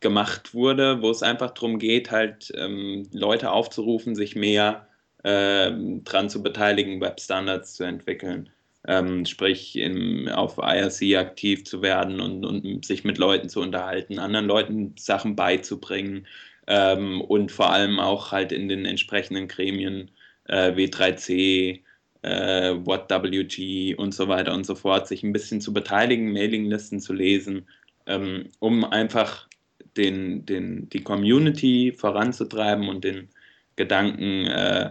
[0.00, 4.86] gemacht wurde, wo es einfach darum geht, halt ähm, Leute aufzurufen, sich mehr
[5.22, 5.70] äh,
[6.04, 8.50] dran zu beteiligen, Webstandards zu entwickeln.
[8.88, 14.20] Ähm, sprich, im, auf IRC aktiv zu werden und, und, sich mit Leuten zu unterhalten,
[14.20, 16.26] anderen Leuten Sachen beizubringen
[16.68, 20.12] ähm, und vor allem auch halt in den entsprechenden Gremien
[20.44, 21.82] äh, W3C,
[22.22, 27.12] äh, WhatWG und so weiter und so fort, sich ein bisschen zu beteiligen, Mailinglisten zu
[27.12, 27.68] lesen,
[28.06, 29.48] ähm, um einfach
[29.96, 33.30] den, den, die Community voranzutreiben und den
[33.76, 34.90] Gedanken äh,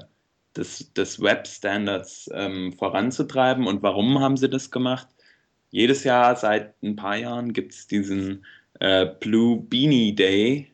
[0.58, 3.68] des, des Web-Standards ähm, voranzutreiben.
[3.68, 5.08] Und warum haben sie das gemacht?
[5.72, 8.45] Jedes Jahr, seit ein paar Jahren, gibt es diesen
[8.80, 10.72] äh, Blue Beanie Day,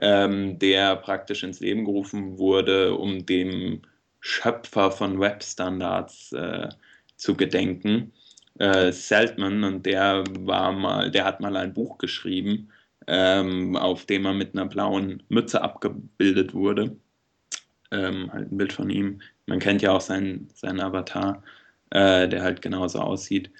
[0.00, 3.82] ähm, der praktisch ins Leben gerufen wurde, um dem
[4.20, 6.68] Schöpfer von Web-Standards äh,
[7.16, 8.12] zu gedenken.
[8.58, 12.70] Äh, Seltman, und der war mal, der hat mal ein Buch geschrieben,
[13.06, 16.96] ähm, auf dem er mit einer blauen Mütze abgebildet wurde
[17.90, 19.20] ähm, halt ein Bild von ihm.
[19.46, 21.42] Man kennt ja auch seinen, seinen Avatar,
[21.90, 23.50] äh, der halt genauso aussieht.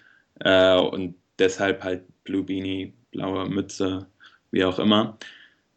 [0.40, 4.06] Äh, und deshalb halt Blue Beanie, blaue Mütze,
[4.50, 5.18] wie auch immer.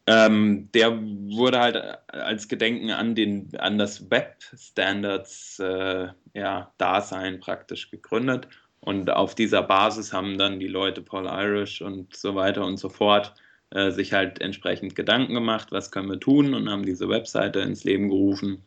[0.06, 1.78] Ähm, der wurde halt
[2.10, 8.48] als Gedenken an, den, an das Web-Standards äh, ja, Dasein praktisch gegründet.
[8.82, 12.90] Und auf dieser Basis haben dann die Leute Paul Irish und so weiter und so
[12.90, 13.34] fort
[13.74, 17.84] äh, sich halt entsprechend Gedanken gemacht, was können wir tun und haben diese Webseite ins
[17.84, 18.64] Leben gerufen.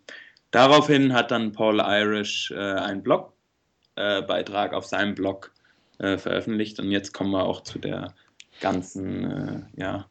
[0.51, 5.53] Daraufhin hat dann Paul Irish äh, einen Blogbeitrag auf seinem Blog
[5.99, 8.15] äh, veröffentlicht und jetzt kommen wir auch zu der
[8.61, 9.31] ganzen
[9.77, 10.07] äh, ja,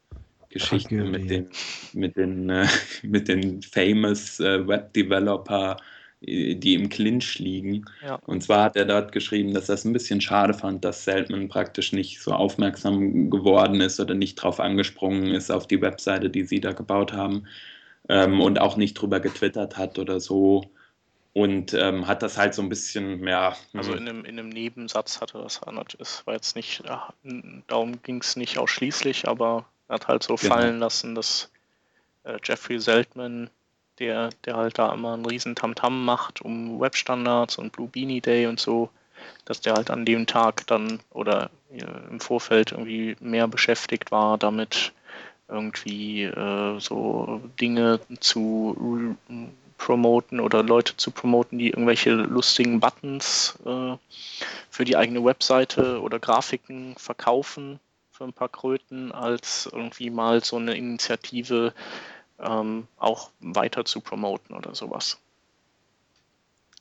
[0.48, 1.50] Geschichte mit den,
[1.92, 2.66] mit den, äh,
[3.02, 5.76] mit den famous Web Developer
[6.20, 7.84] die im Clinch liegen.
[8.02, 8.18] Ja.
[8.26, 11.48] Und zwar hat er dort geschrieben, dass er es ein bisschen schade fand, dass Seltman
[11.48, 16.44] praktisch nicht so aufmerksam geworden ist oder nicht drauf angesprungen ist auf die Webseite, die
[16.44, 17.46] sie da gebaut haben
[18.08, 20.70] ähm, und auch nicht drüber getwittert hat oder so.
[21.34, 23.54] Und ähm, hat das halt so ein bisschen mehr.
[23.74, 23.98] Also hm.
[23.98, 25.60] in einem, in einem Nebensatz hatte das,
[25.98, 26.82] es war jetzt nicht,
[27.66, 30.54] darum ging es nicht ausschließlich, aber er hat halt so genau.
[30.54, 31.50] fallen lassen, dass
[32.24, 33.50] äh, Jeffrey Seltman
[33.98, 38.46] der, der halt da immer einen riesen Tamtam macht um Webstandards und Blue Beanie Day
[38.46, 38.90] und so,
[39.44, 41.50] dass der halt an dem Tag dann oder
[42.10, 44.92] im Vorfeld irgendwie mehr beschäftigt war, damit
[45.48, 49.16] irgendwie äh, so Dinge zu
[49.78, 53.96] promoten oder Leute zu promoten, die irgendwelche lustigen Buttons äh,
[54.70, 57.78] für die eigene Webseite oder Grafiken verkaufen
[58.10, 61.74] für ein paar Kröten, als irgendwie mal so eine Initiative
[62.38, 65.18] ähm, auch weiter zu promoten oder sowas.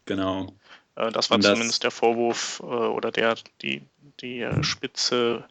[0.06, 0.53] Genau.
[0.95, 3.84] Äh, das war das, zumindest der Vorwurf äh, oder der die,
[4.22, 5.45] die äh, spitze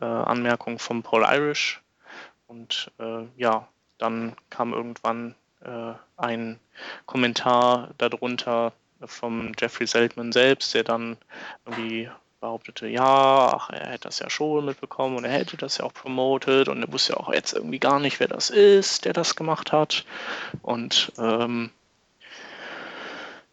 [0.00, 1.82] äh, Anmerkung von Paul Irish.
[2.46, 3.68] Und äh, ja,
[3.98, 5.34] dann kam irgendwann
[6.16, 6.60] ein
[7.06, 8.72] Kommentar darunter
[9.04, 11.16] vom Jeffrey Seltman selbst, der dann
[11.64, 12.08] irgendwie
[12.46, 15.92] behauptete, ja, ach, er hätte das ja schon mitbekommen und er hätte das ja auch
[15.92, 19.34] promotet und er wusste ja auch jetzt irgendwie gar nicht, wer das ist, der das
[19.34, 20.04] gemacht hat.
[20.62, 21.70] Und ähm,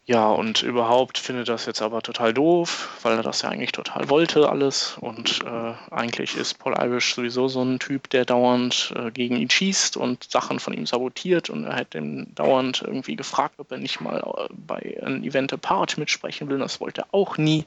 [0.05, 4.09] ja, und überhaupt findet das jetzt aber total doof, weil er das ja eigentlich total
[4.09, 4.97] wollte, alles.
[4.99, 9.49] Und äh, eigentlich ist Paul Irish sowieso so ein Typ, der dauernd äh, gegen ihn
[9.49, 11.49] schießt und Sachen von ihm sabotiert.
[11.49, 15.53] Und er hat ihm dauernd irgendwie gefragt, ob er nicht mal äh, bei einem Event
[15.53, 16.57] Apart mitsprechen will.
[16.59, 17.63] Das wollte er auch nie.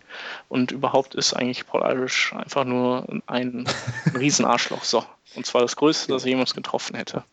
[0.51, 3.69] Und überhaupt ist eigentlich Paul Irish einfach nur ein, ein
[4.15, 4.85] Riesenarschloch.
[4.85, 5.03] So.
[5.37, 7.25] Und zwar das Größte, das er jemals getroffen hätte.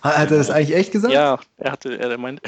[0.00, 1.12] Hat er das eigentlich echt gesagt?
[1.12, 2.40] Ja, er hatte, er meint.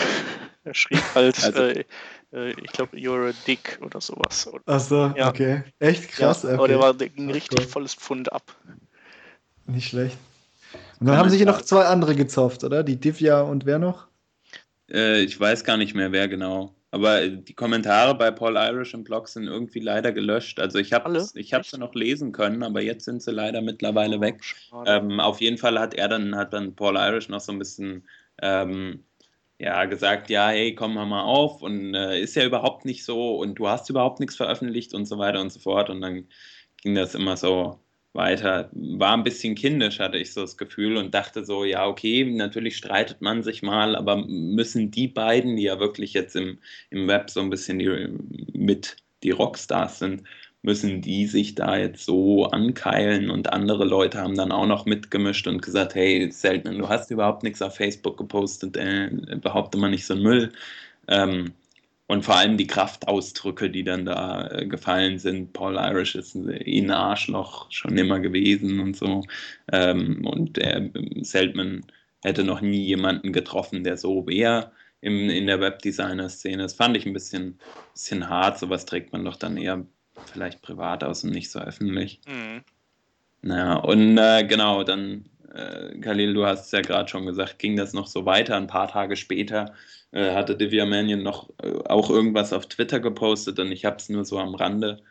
[0.67, 1.85] Er schrieb halt, also, äh,
[2.33, 4.51] äh, ich glaube, You're a Dick oder sowas.
[4.67, 5.29] Ach so, ja.
[5.29, 5.63] okay.
[5.79, 6.43] Echt krass.
[6.43, 6.59] Ja, okay.
[6.59, 7.67] Aber der war ging richtig cool.
[7.67, 8.53] volles Pfund ab.
[9.67, 10.19] Nicht schlecht.
[10.99, 12.83] Und dann haben sich noch zwei andere gezopft, oder?
[12.83, 14.09] Die Divya und wer noch?
[14.91, 16.75] Äh, ich weiß gar nicht mehr, wer genau.
[16.91, 20.59] Aber die Kommentare bei Paul Irish im Blog sind irgendwie leider gelöscht.
[20.59, 24.21] Also ich habe ich hab sie noch lesen können, aber jetzt sind sie leider mittlerweile
[24.21, 24.43] weg.
[24.85, 28.05] Ähm, auf jeden Fall hat er dann, hat dann Paul Irish noch so ein bisschen
[28.43, 29.05] ähm,
[29.59, 33.57] ja, gesagt, ja, hey, komm mal auf und äh, ist ja überhaupt nicht so und
[33.57, 35.91] du hast überhaupt nichts veröffentlicht und so weiter und so fort.
[35.91, 36.29] Und dann
[36.83, 37.81] ging das immer so
[38.13, 38.71] weiter.
[38.73, 42.77] War ein bisschen kindisch, hatte ich so das Gefühl und dachte so, ja, okay, natürlich
[42.77, 46.59] streitet man sich mal, aber müssen die beiden, die ja wirklich jetzt im,
[46.91, 48.09] im Web so ein bisschen die,
[48.53, 50.25] mit die Rockstars sind,
[50.67, 55.47] müssen die sich da jetzt so ankeilen und andere Leute haben dann auch noch mitgemischt
[55.47, 59.09] und gesagt, hey, selten, du hast überhaupt nichts auf Facebook gepostet, äh,
[59.41, 60.53] behaupte mal nicht so einen Müll.
[61.07, 61.53] Ähm,
[62.09, 65.53] und vor allem die Kraftausdrücke, die dann da äh, gefallen sind.
[65.53, 69.23] Paul Irish ist ein Arschloch schon immer gewesen und so.
[69.73, 70.91] Ähm, und der
[71.23, 71.87] Seltman
[72.23, 76.63] hätte noch nie jemanden getroffen, der so wäre in der Webdesigner-Szene.
[76.63, 77.61] Das fand ich ein bisschen,
[77.93, 78.59] bisschen hart.
[78.59, 79.87] Sowas trägt man doch dann eher
[80.25, 82.21] vielleicht privat aus und nicht so öffentlich.
[82.27, 82.63] Mhm.
[83.43, 87.77] Naja, und äh, genau, dann, äh, Khalil, du hast es ja gerade schon gesagt, ging
[87.77, 88.57] das noch so weiter.
[88.57, 89.75] Ein paar Tage später
[90.13, 94.09] äh, hatte Divya Mannion noch äh, auch irgendwas auf Twitter gepostet und ich habe es
[94.09, 95.03] nur so am Rande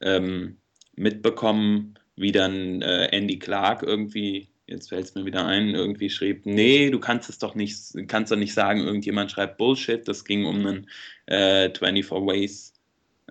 [0.00, 0.58] ähm,
[0.94, 6.46] mitbekommen, wie dann äh, Andy Clark irgendwie jetzt fällt es mir wieder ein, irgendwie schrieb,
[6.46, 7.78] nee, du kannst es doch nicht,
[8.08, 10.06] kannst doch nicht sagen, irgendjemand schreibt Bullshit.
[10.06, 10.88] Das ging um einen
[11.26, 12.72] äh, 24 Ways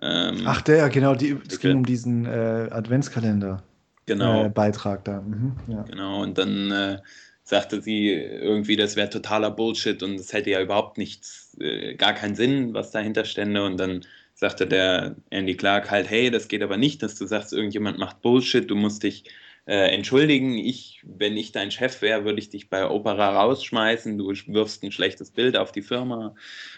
[0.01, 3.63] ähm, Ach, der, genau, die, es ging um diesen äh, Adventskalender.
[4.05, 4.45] Genau.
[4.45, 5.21] Äh, Beitrag da.
[5.21, 5.83] Mhm, ja.
[5.83, 6.99] Genau, und dann äh,
[7.43, 12.13] sagte sie irgendwie, das wäre totaler Bullshit und es hätte ja überhaupt nichts, äh, gar
[12.13, 13.63] keinen Sinn, was dahinter stände.
[13.63, 14.01] Und dann
[14.33, 18.21] sagte der Andy Clark halt, hey, das geht aber nicht, dass du sagst, irgendjemand macht
[18.21, 19.25] Bullshit, du musst dich
[19.65, 24.33] äh, entschuldigen, ich, wenn ich dein Chef wäre, würde ich dich bei Opera rausschmeißen, du
[24.47, 26.33] wirfst ein schlechtes Bild auf die Firma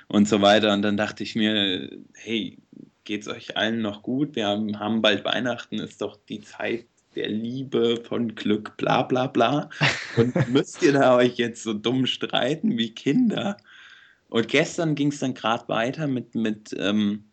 [0.09, 0.73] und so weiter.
[0.73, 2.57] Und dann dachte ich mir, hey,
[3.03, 4.35] geht es euch allen noch gut?
[4.35, 6.85] Wir haben, haben bald Weihnachten, ist doch die Zeit
[7.15, 9.69] der Liebe, von Glück, bla bla bla.
[10.17, 13.57] Und müsst ihr da euch jetzt so dumm streiten wie Kinder?
[14.29, 17.25] Und gestern ging es dann gerade weiter mit, mit, ähm,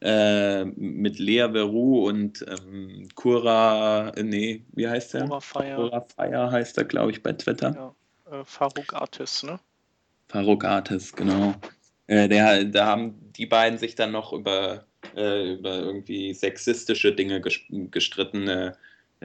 [0.00, 5.26] äh, mit Lea Veru und ähm, Kura, äh, nee, wie heißt der?
[5.26, 5.76] Kura Fire.
[5.76, 7.94] Kura Fire heißt er, glaube ich, bei Twitter.
[8.30, 9.60] Ja, äh, Faruk Artis, ne?
[10.28, 11.54] Faruk Artis, genau.
[12.06, 14.86] Äh, der, da haben die beiden sich dann noch über
[15.16, 18.48] äh, über irgendwie sexistische Dinge gestritten.
[18.48, 18.72] Äh,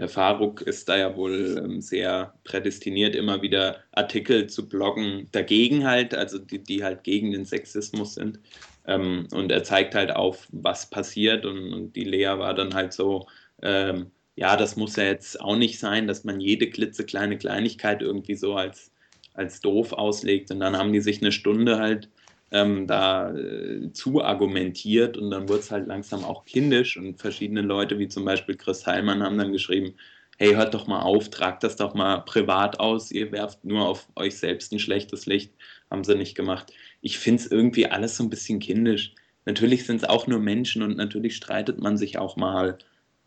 [0.07, 6.13] Faruk ist da ja wohl ähm, sehr prädestiniert, immer wieder Artikel zu bloggen dagegen halt,
[6.13, 8.39] also die, die halt gegen den Sexismus sind.
[8.87, 11.45] Ähm, und er zeigt halt auf, was passiert.
[11.45, 13.27] Und, und die Lea war dann halt so,
[13.61, 18.35] ähm, ja, das muss ja jetzt auch nicht sein, dass man jede klitzekleine Kleinigkeit irgendwie
[18.35, 18.91] so als,
[19.33, 20.51] als doof auslegt.
[20.51, 22.09] Und dann haben die sich eine Stunde halt
[22.51, 27.61] ähm, da äh, zu argumentiert und dann wurde es halt langsam auch kindisch und verschiedene
[27.61, 29.95] Leute, wie zum Beispiel Chris Heilmann, haben dann geschrieben,
[30.37, 34.07] hey, hört doch mal auf, tragt das doch mal privat aus, ihr werft nur auf
[34.15, 35.53] euch selbst ein schlechtes Licht,
[35.89, 36.73] haben sie nicht gemacht.
[37.01, 39.13] Ich finde es irgendwie alles so ein bisschen kindisch.
[39.45, 42.77] Natürlich sind es auch nur Menschen und natürlich streitet man sich auch mal.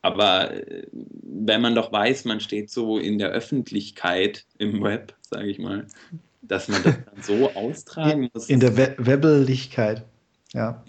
[0.03, 5.49] Aber äh, wenn man doch weiß, man steht so in der Öffentlichkeit im Web, sage
[5.49, 5.87] ich mal,
[6.43, 8.49] dass man das dann so austragen muss.
[8.49, 10.05] In der We Webeligkeit,
[10.53, 10.85] ja.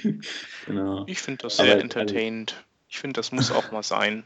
[0.66, 1.04] genau.
[1.06, 2.64] Ich finde das sehr Aber, entertainend.
[2.88, 4.24] Ich finde, das muss auch mal sein.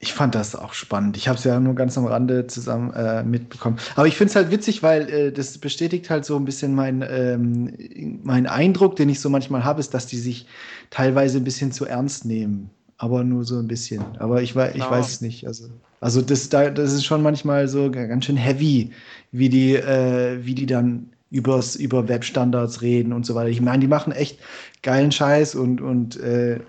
[0.00, 1.16] Ich fand das auch spannend.
[1.16, 3.78] Ich habe es ja nur ganz am Rande zusammen äh, mitbekommen.
[3.96, 7.04] Aber ich finde es halt witzig, weil äh, das bestätigt halt so ein bisschen mein,
[7.08, 10.46] ähm, mein Eindruck, den ich so manchmal habe, ist, dass die sich
[10.90, 14.04] teilweise ein bisschen zu ernst nehmen aber nur so ein bisschen.
[14.18, 15.46] Aber ich, weiß, ich weiß es nicht.
[15.46, 15.68] Also,
[16.00, 18.92] also das, das ist schon manchmal so ganz schön heavy,
[19.32, 23.50] wie die, äh, wie die dann übers, über Webstandards reden und so weiter.
[23.50, 24.38] Ich meine, die machen echt
[24.82, 26.60] geilen Scheiß und, und äh,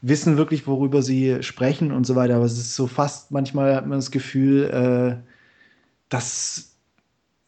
[0.00, 2.36] wissen wirklich, worüber sie sprechen und so weiter.
[2.36, 4.64] Aber es ist so fast, manchmal hat man das Gefühl,
[5.22, 5.28] äh,
[6.08, 6.73] dass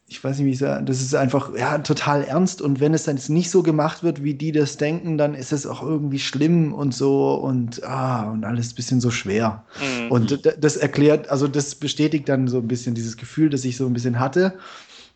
[0.09, 3.05] ich weiß nicht, wie ich sagen, das ist einfach ja, total ernst und wenn es
[3.05, 6.21] dann jetzt nicht so gemacht wird, wie die das denken, dann ist es auch irgendwie
[6.21, 9.65] schlimm und so und ah, und alles ein bisschen so schwer.
[9.81, 10.13] Mhm.
[10.13, 13.87] Und das erklärt, also das bestätigt dann so ein bisschen dieses Gefühl, das ich so
[13.87, 14.57] ein bisschen hatte,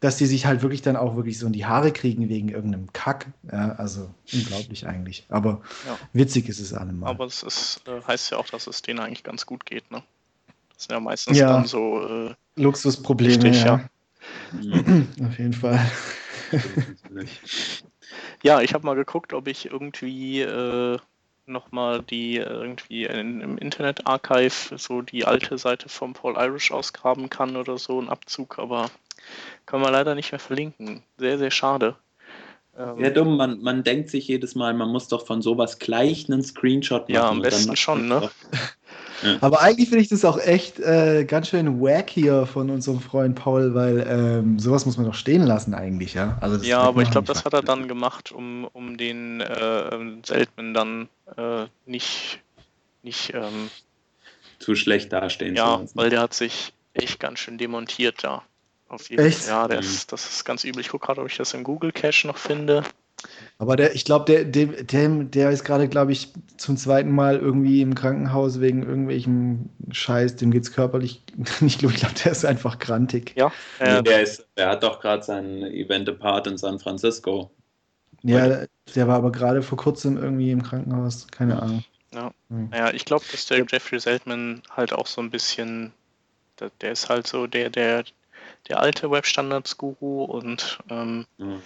[0.00, 2.92] dass die sich halt wirklich dann auch wirklich so in die Haare kriegen wegen irgendeinem
[2.92, 3.26] Kack.
[3.52, 5.26] Ja, also unglaublich eigentlich.
[5.28, 5.98] Aber ja.
[6.14, 7.10] witzig ist es allemal.
[7.10, 10.02] Aber es ist, äh, heißt ja auch, dass es denen eigentlich ganz gut geht, ne?
[10.74, 11.52] Das sind ja meistens ja.
[11.52, 13.44] dann so äh, Luxusprobleme.
[13.44, 13.89] Richtig, ja.
[14.52, 15.80] Auf jeden Fall.
[18.42, 20.98] ja, ich habe mal geguckt, ob ich irgendwie äh,
[21.46, 27.30] nochmal die irgendwie in, im Internet Archive so die alte Seite vom Paul Irish ausgraben
[27.30, 28.90] kann oder so, ein Abzug, aber
[29.66, 31.02] kann man leider nicht mehr verlinken.
[31.18, 31.96] Sehr, sehr schade.
[32.80, 36.30] Ähm, ja, dumm, man, man denkt sich jedes Mal, man muss doch von sowas gleich
[36.30, 37.14] einen Screenshot machen.
[37.14, 38.30] Ja, am besten schon, ne?
[39.22, 39.36] Ja.
[39.42, 43.34] Aber eigentlich finde ich das auch echt äh, ganz schön wack hier von unserem Freund
[43.34, 46.38] Paul, weil ähm, sowas muss man doch stehen lassen eigentlich, ja.
[46.40, 49.90] Also ja, aber ich glaube, das hat er dann gemacht, um, um den äh,
[50.24, 52.40] Seltman dann äh, nicht,
[53.02, 53.68] nicht ähm,
[54.58, 55.98] zu schlecht dastehen ja, zu lassen.
[55.98, 58.42] Ja, weil der hat sich echt ganz schön demontiert da.
[58.90, 59.46] Auf jeden Echt?
[59.46, 59.84] Ja, der mhm.
[59.84, 60.80] ist, das ist ganz übel.
[60.80, 62.82] Ich gucke gerade, ob ich das im Google Cache noch finde.
[63.58, 67.36] Aber der, ich glaube, der, der, der, der ist gerade, glaube ich, zum zweiten Mal
[67.36, 70.36] irgendwie im Krankenhaus wegen irgendwelchem Scheiß.
[70.36, 71.22] Dem geht es körperlich
[71.60, 71.92] nicht gut.
[71.92, 73.34] Ich glaube, der ist einfach grantig.
[73.36, 73.52] Ja.
[73.78, 77.50] Äh, nee, der, ist, der hat doch gerade seinen Event-Part in San Francisco.
[78.22, 78.64] Ja,
[78.94, 81.28] der war aber gerade vor kurzem irgendwie im Krankenhaus.
[81.30, 81.84] Keine Ahnung.
[82.12, 82.70] Ja, hm.
[82.74, 85.92] ja ich glaube, dass der Jeffrey Seltman halt auch so ein bisschen,
[86.58, 88.04] der, der ist halt so der, der,
[88.68, 91.62] der alte Webstandards-Guru und ähm, mhm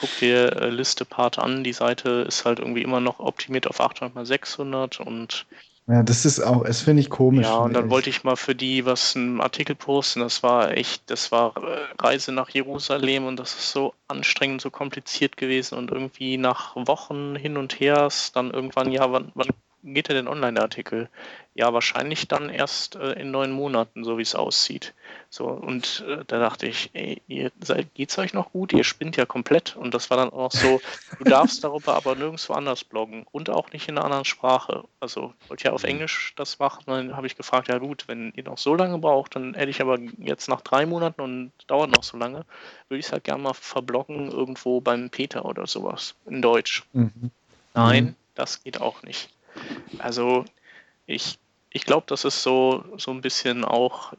[0.00, 1.62] guck dir äh, Liste Part an.
[1.62, 5.46] Die Seite ist halt irgendwie immer noch optimiert auf 800 x 600 und
[5.86, 7.46] ja, das ist auch, es finde ich komisch.
[7.46, 7.90] Ja, und dann echt.
[7.90, 10.20] wollte ich mal für die was einen Artikel posten.
[10.20, 14.70] Das war echt, das war äh, Reise nach Jerusalem und das ist so anstrengend, so
[14.70, 19.48] kompliziert gewesen und irgendwie nach Wochen hin und her ist dann irgendwann, ja, wann, wann
[19.82, 21.08] geht der denn online, der Artikel?
[21.54, 24.94] Ja, wahrscheinlich dann erst äh, in neun Monaten, so wie es aussieht.
[25.30, 28.72] So, und äh, da dachte ich, ey, ihr seid, geht's euch noch gut?
[28.72, 29.76] Ihr spinnt ja komplett.
[29.76, 30.80] Und das war dann auch so,
[31.18, 34.84] du darfst darüber aber nirgendwo anders bloggen und auch nicht in einer anderen Sprache.
[35.00, 35.90] Also wollte ja auf mhm.
[35.90, 36.84] Englisch das machen.
[36.86, 39.80] Dann habe ich gefragt, ja gut, wenn ihr noch so lange braucht, dann hätte ich
[39.80, 42.44] aber jetzt nach drei Monaten und dauert noch so lange,
[42.88, 46.84] würde ich es halt gerne mal verbloggen irgendwo beim Peter oder sowas in Deutsch.
[46.92, 47.30] Mhm.
[47.74, 48.14] Nein, mhm.
[48.34, 49.30] das geht auch nicht.
[49.98, 50.44] Also
[51.06, 51.38] ich,
[51.70, 54.12] ich glaube, das ist so, so ein bisschen auch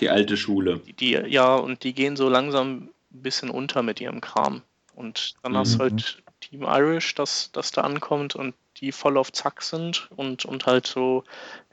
[0.00, 0.80] die alte Schule.
[0.98, 4.62] Die, ja, und die gehen so langsam ein bisschen unter mit ihrem Kram.
[4.94, 5.56] Und dann mhm.
[5.58, 10.08] hast du halt Team Irish, das, das da ankommt und die voll auf Zack sind
[10.16, 11.24] und, und halt so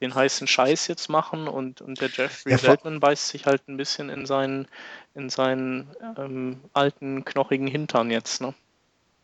[0.02, 3.78] den heißen Scheiß jetzt machen und, und der Jeffrey ja, Feldman beißt sich halt ein
[3.78, 4.68] bisschen in seinen,
[5.16, 8.54] in seinen ähm, alten, knochigen Hintern jetzt, ne?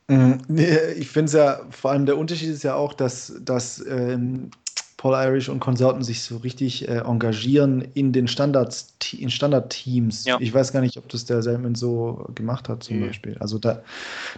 [0.08, 0.40] Mhm.
[0.98, 4.52] Ich finde es ja, vor allem der Unterschied ist ja auch, dass, dass ähm,
[4.98, 10.26] Paul Irish und Konsorten sich so richtig äh, engagieren in den Standards, in Standardteams.
[10.26, 10.38] Ja.
[10.40, 13.08] Ich weiß gar nicht, ob das der Selman so gemacht hat, zum mhm.
[13.08, 13.38] Beispiel.
[13.40, 13.84] Also da,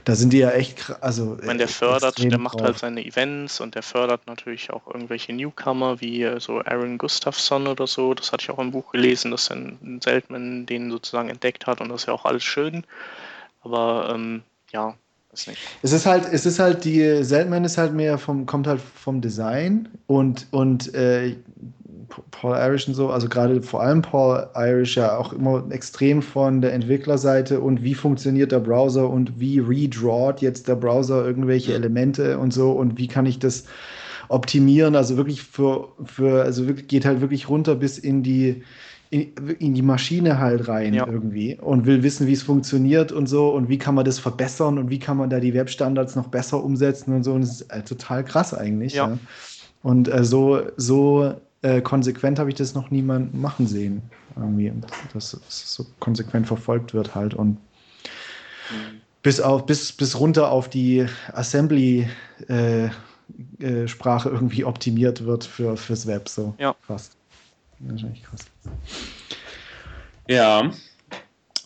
[0.03, 1.37] da sind die ja echt, also.
[1.39, 2.67] Ich meine, der fördert, der macht drauf.
[2.67, 7.65] halt seine Events und der fördert natürlich auch irgendwelche Newcomer wie äh, so Aaron Gustafsson
[7.65, 8.13] oder so.
[8.13, 11.87] Das hatte ich auch im Buch gelesen, dass ein Seltman den sozusagen entdeckt hat und
[11.87, 12.83] das ist ja auch alles schön.
[13.61, 14.41] Aber ähm,
[14.73, 14.95] ja,
[15.31, 19.21] es ist halt, es ist halt die Seltman ist halt mehr vom, kommt halt vom
[19.21, 21.35] Design und, und äh,
[22.31, 26.61] Paul Irish und so, also gerade vor allem Paul Irish ja auch immer extrem von
[26.61, 32.39] der Entwicklerseite und wie funktioniert der Browser und wie redrawt jetzt der Browser irgendwelche Elemente
[32.39, 33.65] und so und wie kann ich das
[34.29, 38.63] optimieren, also wirklich für, für also wirklich, geht halt wirklich runter bis in die
[39.11, 41.07] in, in, die Maschine halt rein ja.
[41.07, 44.77] irgendwie und will wissen, wie es funktioniert und so und wie kann man das verbessern
[44.77, 47.33] und wie kann man da die Webstandards noch besser umsetzen und so.
[47.33, 48.93] Und das ist äh, total krass eigentlich.
[48.93, 49.09] Ja.
[49.09, 49.17] ja.
[49.81, 51.33] Und äh, so, so
[51.63, 54.03] äh, konsequent habe ich das noch niemand machen sehen.
[54.35, 54.71] Irgendwie.
[55.13, 59.01] Dass es so konsequent verfolgt wird halt und mhm.
[59.23, 62.07] bis, auf, bis, bis runter auf die Assembly
[62.47, 62.89] äh,
[63.59, 66.29] äh Sprache irgendwie optimiert wird für, fürs Web.
[66.29, 66.75] So ja.
[66.81, 67.18] fast.
[67.79, 68.45] Wahrscheinlich krass.
[70.27, 70.71] Ja,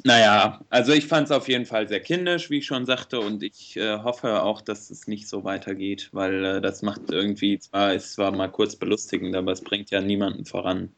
[0.06, 3.42] naja, also ich fand es auf jeden Fall sehr kindisch, wie ich schon sagte, und
[3.42, 7.94] ich äh, hoffe auch, dass es nicht so weitergeht, weil äh, das macht irgendwie zwar,
[7.94, 10.92] ist zwar mal kurz belustigend, aber es bringt ja niemanden voran.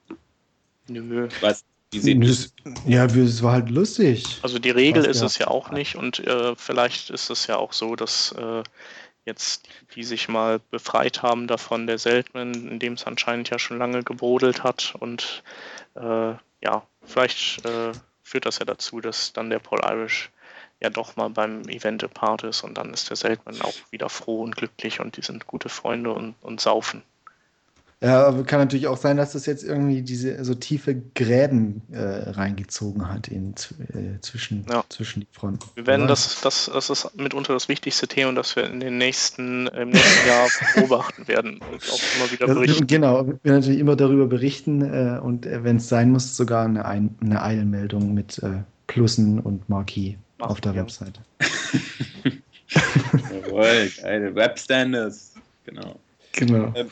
[0.87, 1.27] Nö.
[1.39, 4.39] Was, ja, es war halt lustig.
[4.41, 5.25] Also die Regel Was, ist ja.
[5.27, 8.63] es ja auch nicht und äh, vielleicht ist es ja auch so, dass äh,
[9.25, 13.77] jetzt, die sich mal befreit haben davon, der Seltenen, in dem es anscheinend ja schon
[13.77, 14.95] lange gebrodelt hat.
[14.99, 15.43] Und
[15.95, 17.91] äh, ja, vielleicht äh,
[18.23, 20.31] führt das ja dazu, dass dann der Paul Irish
[20.81, 24.41] ja doch mal beim Event apart ist und dann ist der Seltman auch wieder froh
[24.41, 27.01] und glücklich und die sind gute Freunde und, und saufen.
[28.01, 32.29] Ja, aber kann natürlich auch sein, dass das jetzt irgendwie diese so tiefe Gräben äh,
[32.29, 33.51] reingezogen hat in,
[33.93, 34.83] äh, zwischen, ja.
[34.89, 35.65] zwischen die Fronten.
[35.75, 39.67] Wir werden das, das, das ist mitunter das wichtigste Thema, das wir in den nächsten,
[39.67, 42.85] im nächsten Jahr beobachten werden und auch immer wieder berichten.
[42.85, 46.65] Genau, wir werden natürlich immer darüber berichten äh, und äh, wenn es sein muss, sogar
[46.65, 50.81] eine, Ein eine Eilmeldung mit äh, Plussen und Marquis Ach, auf der ja.
[50.81, 51.21] Webseite.
[53.31, 55.95] Jawohl, geile Webstandards, genau.
[56.33, 56.73] Genau.
[56.75, 56.89] Ähm,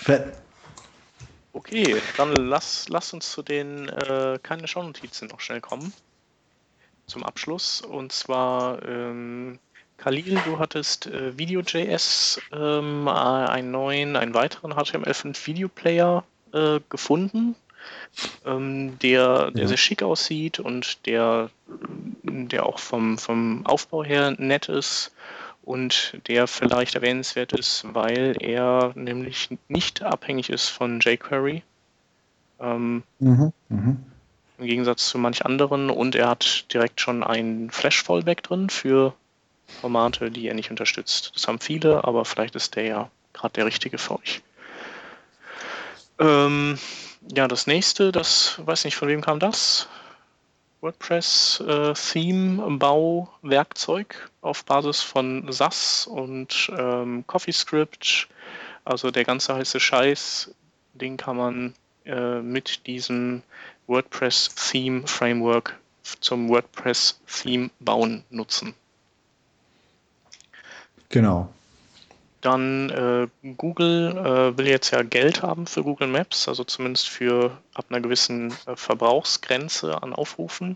[1.56, 5.94] Okay, dann lass, lass uns zu den äh, keine Schaunotizen noch schnell kommen.
[7.06, 7.82] Zum Abschluss.
[7.82, 9.60] Und zwar, ähm,
[9.98, 16.24] Khalil, du hattest äh, Video.js, ähm, einen neuen, einen weiteren HTML5 Video Player
[16.54, 17.56] äh, gefunden,
[18.48, 19.68] ähm, der, der ja.
[19.68, 21.52] sehr schick aussieht und der,
[22.24, 25.12] der auch vom, vom Aufbau her nett ist
[25.64, 31.64] und der vielleicht erwähnenswert ist, weil er nämlich nicht abhängig ist von jQuery.
[32.60, 33.95] Ähm, mhm, mh.
[34.60, 39.14] Im Gegensatz zu manch anderen und er hat direkt schon ein Flash-Fallback drin für
[39.81, 41.31] Formate, die er nicht unterstützt.
[41.35, 44.41] Das haben viele, aber vielleicht ist der ja gerade der richtige für euch.
[46.19, 46.77] Ähm,
[47.35, 49.88] ja, das nächste, das weiß nicht, von wem kam das?
[50.84, 58.27] WordPress äh, Theme Bau Werkzeug auf Basis von SAS und ähm, CoffeeScript.
[58.84, 60.53] Also der ganze heiße Scheiß,
[60.93, 61.73] den kann man
[62.05, 63.43] äh, mit diesem
[63.88, 65.80] WordPress Theme Framework
[66.19, 68.76] zum WordPress Theme bauen nutzen.
[71.07, 71.47] Genau.
[72.44, 77.57] Dann äh, Google äh, will jetzt ja Geld haben für Google Maps, also zumindest für
[77.74, 80.76] ab einer gewissen äh, Verbrauchsgrenze an Aufrufen.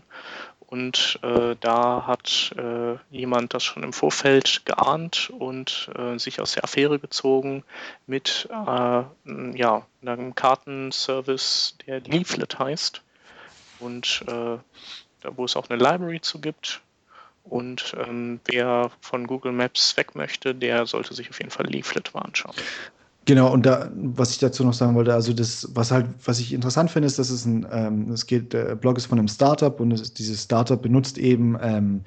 [0.60, 6.52] Und äh, da hat äh, jemand das schon im Vorfeld geahnt und äh, sich aus
[6.52, 7.64] der Affäre gezogen
[8.06, 13.02] mit ja, einem Kartenservice, der Leaflet heißt.
[13.78, 14.60] Und da,
[15.36, 16.80] wo es auch eine Library zu gibt,
[17.48, 22.12] und ähm, wer von Google Maps weg möchte, der sollte sich auf jeden Fall Leaflet
[22.14, 22.54] mal anschauen.
[23.28, 26.54] Genau, und da, was ich dazu noch sagen wollte, also das, was halt, was ich
[26.54, 29.78] interessant finde, ist, dass es ein, ähm, es geht, der Blog ist von einem Startup
[29.80, 32.04] und es, dieses Startup benutzt eben ähm,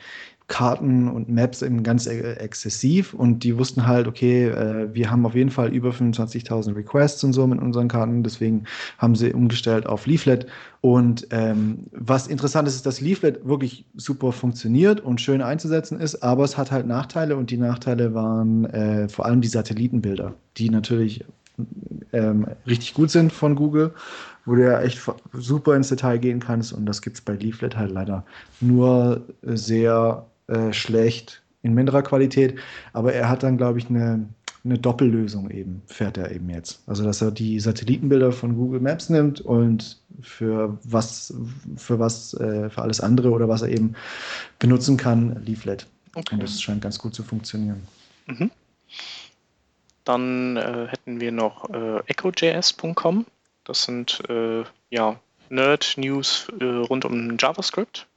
[0.52, 5.26] Karten und Maps eben ganz e-, exzessiv und die wussten halt, okay, äh, wir haben
[5.26, 8.66] auf jeden Fall über 25.000 Requests und so mit unseren Karten, deswegen
[8.98, 10.48] haben sie umgestellt auf Leaflet.
[10.82, 16.22] Und ähm, was interessant ist, ist, dass Leaflet wirklich super funktioniert und schön einzusetzen ist,
[16.22, 20.70] aber es hat halt Nachteile und die Nachteile waren äh, vor allem die Satellitenbilder, die
[20.70, 21.24] natürlich
[22.12, 23.94] ähm, richtig gut sind von Google,
[24.46, 25.00] wo du ja echt
[25.32, 28.26] super ins Detail gehen kannst und das gibt es bei Leaflet halt leider
[28.60, 32.60] nur sehr äh, schlecht in minderer Qualität.
[32.94, 34.28] Aber er hat dann, glaube ich, eine,
[34.64, 36.82] eine Doppellösung eben, fährt er eben jetzt.
[36.88, 41.34] Also, dass er die Satellitenbilder von Google Maps nimmt und für was,
[41.76, 43.96] für was, äh, für alles andere oder was er eben
[44.60, 45.88] benutzen kann, Leaflet.
[46.16, 46.36] Okay.
[46.36, 47.82] Und das scheint ganz gut zu funktionieren.
[48.28, 48.52] Mhm.
[50.04, 53.26] Dann äh, hätten wir noch äh, echojs.com.
[53.64, 55.20] Das sind äh, ja,
[55.50, 58.08] Nerd-News äh, rund um JavaScript.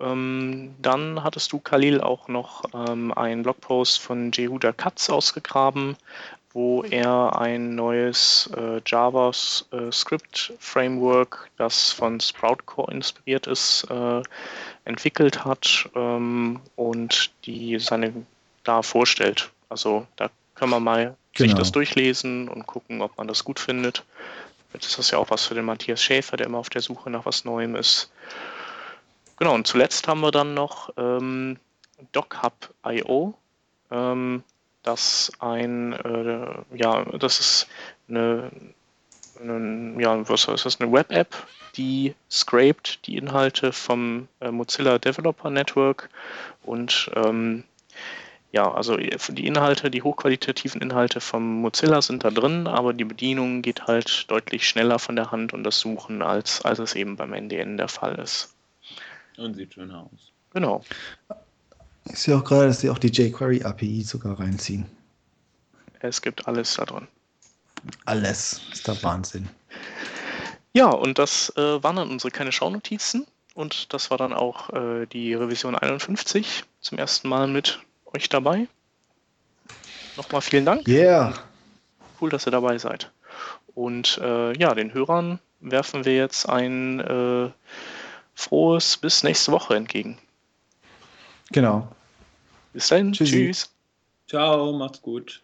[0.00, 5.96] Ähm, dann hattest du, Khalil, auch noch ähm, einen Blogpost von Jehuda Katz ausgegraben,
[6.52, 14.22] wo er ein neues äh, JavaScript-Framework, das von Sprout Core inspiriert ist, äh,
[14.84, 18.12] entwickelt hat ähm, und die seine
[18.62, 19.50] da vorstellt.
[19.68, 21.48] Also da kann man mal genau.
[21.48, 24.04] sich das durchlesen und gucken, ob man das gut findet.
[24.72, 27.10] Jetzt ist das ja auch was für den Matthias Schäfer, der immer auf der Suche
[27.10, 28.10] nach was Neuem ist.
[29.36, 31.58] Genau, und zuletzt haben wir dann noch ähm,
[32.12, 33.34] DocHub.io,
[33.90, 34.44] ähm,
[34.82, 37.66] das ein, äh, ja, das ist
[38.08, 38.50] eine,
[39.40, 41.34] eine, ja, was ist das, eine Web-App,
[41.76, 46.10] die scraped die Inhalte vom äh, Mozilla Developer Network
[46.62, 47.64] und ähm,
[48.52, 53.62] ja, also die Inhalte, die hochqualitativen Inhalte vom Mozilla sind da drin, aber die Bedienung
[53.62, 57.32] geht halt deutlich schneller von der Hand und das Suchen, als, als es eben beim
[57.32, 58.53] NDN der Fall ist.
[59.36, 60.32] Und sieht schön aus.
[60.52, 60.82] Genau.
[62.04, 64.86] Ich sehe auch gerade, dass sie auch die jQuery API sogar reinziehen.
[66.00, 67.08] Es gibt alles da drin.
[68.04, 68.60] Alles.
[68.72, 69.48] Ist der Wahnsinn.
[70.72, 73.26] Ja, und das äh, waren dann unsere kleinen Schaunotizen.
[73.54, 77.80] Und das war dann auch äh, die Revision 51 zum ersten Mal mit
[78.12, 78.66] euch dabei.
[80.16, 80.86] Nochmal vielen Dank.
[80.86, 81.34] Yeah.
[82.20, 83.10] Cool, dass ihr dabei seid.
[83.74, 87.50] Und äh, ja, den Hörern werfen wir jetzt ein äh,
[88.34, 90.18] frohes bis nächste Woche entgegen.
[91.52, 91.88] Genau.
[92.72, 93.12] Bis dann.
[93.12, 93.46] Tschüssi.
[93.46, 93.70] Tschüss.
[94.28, 95.43] Ciao, macht's gut.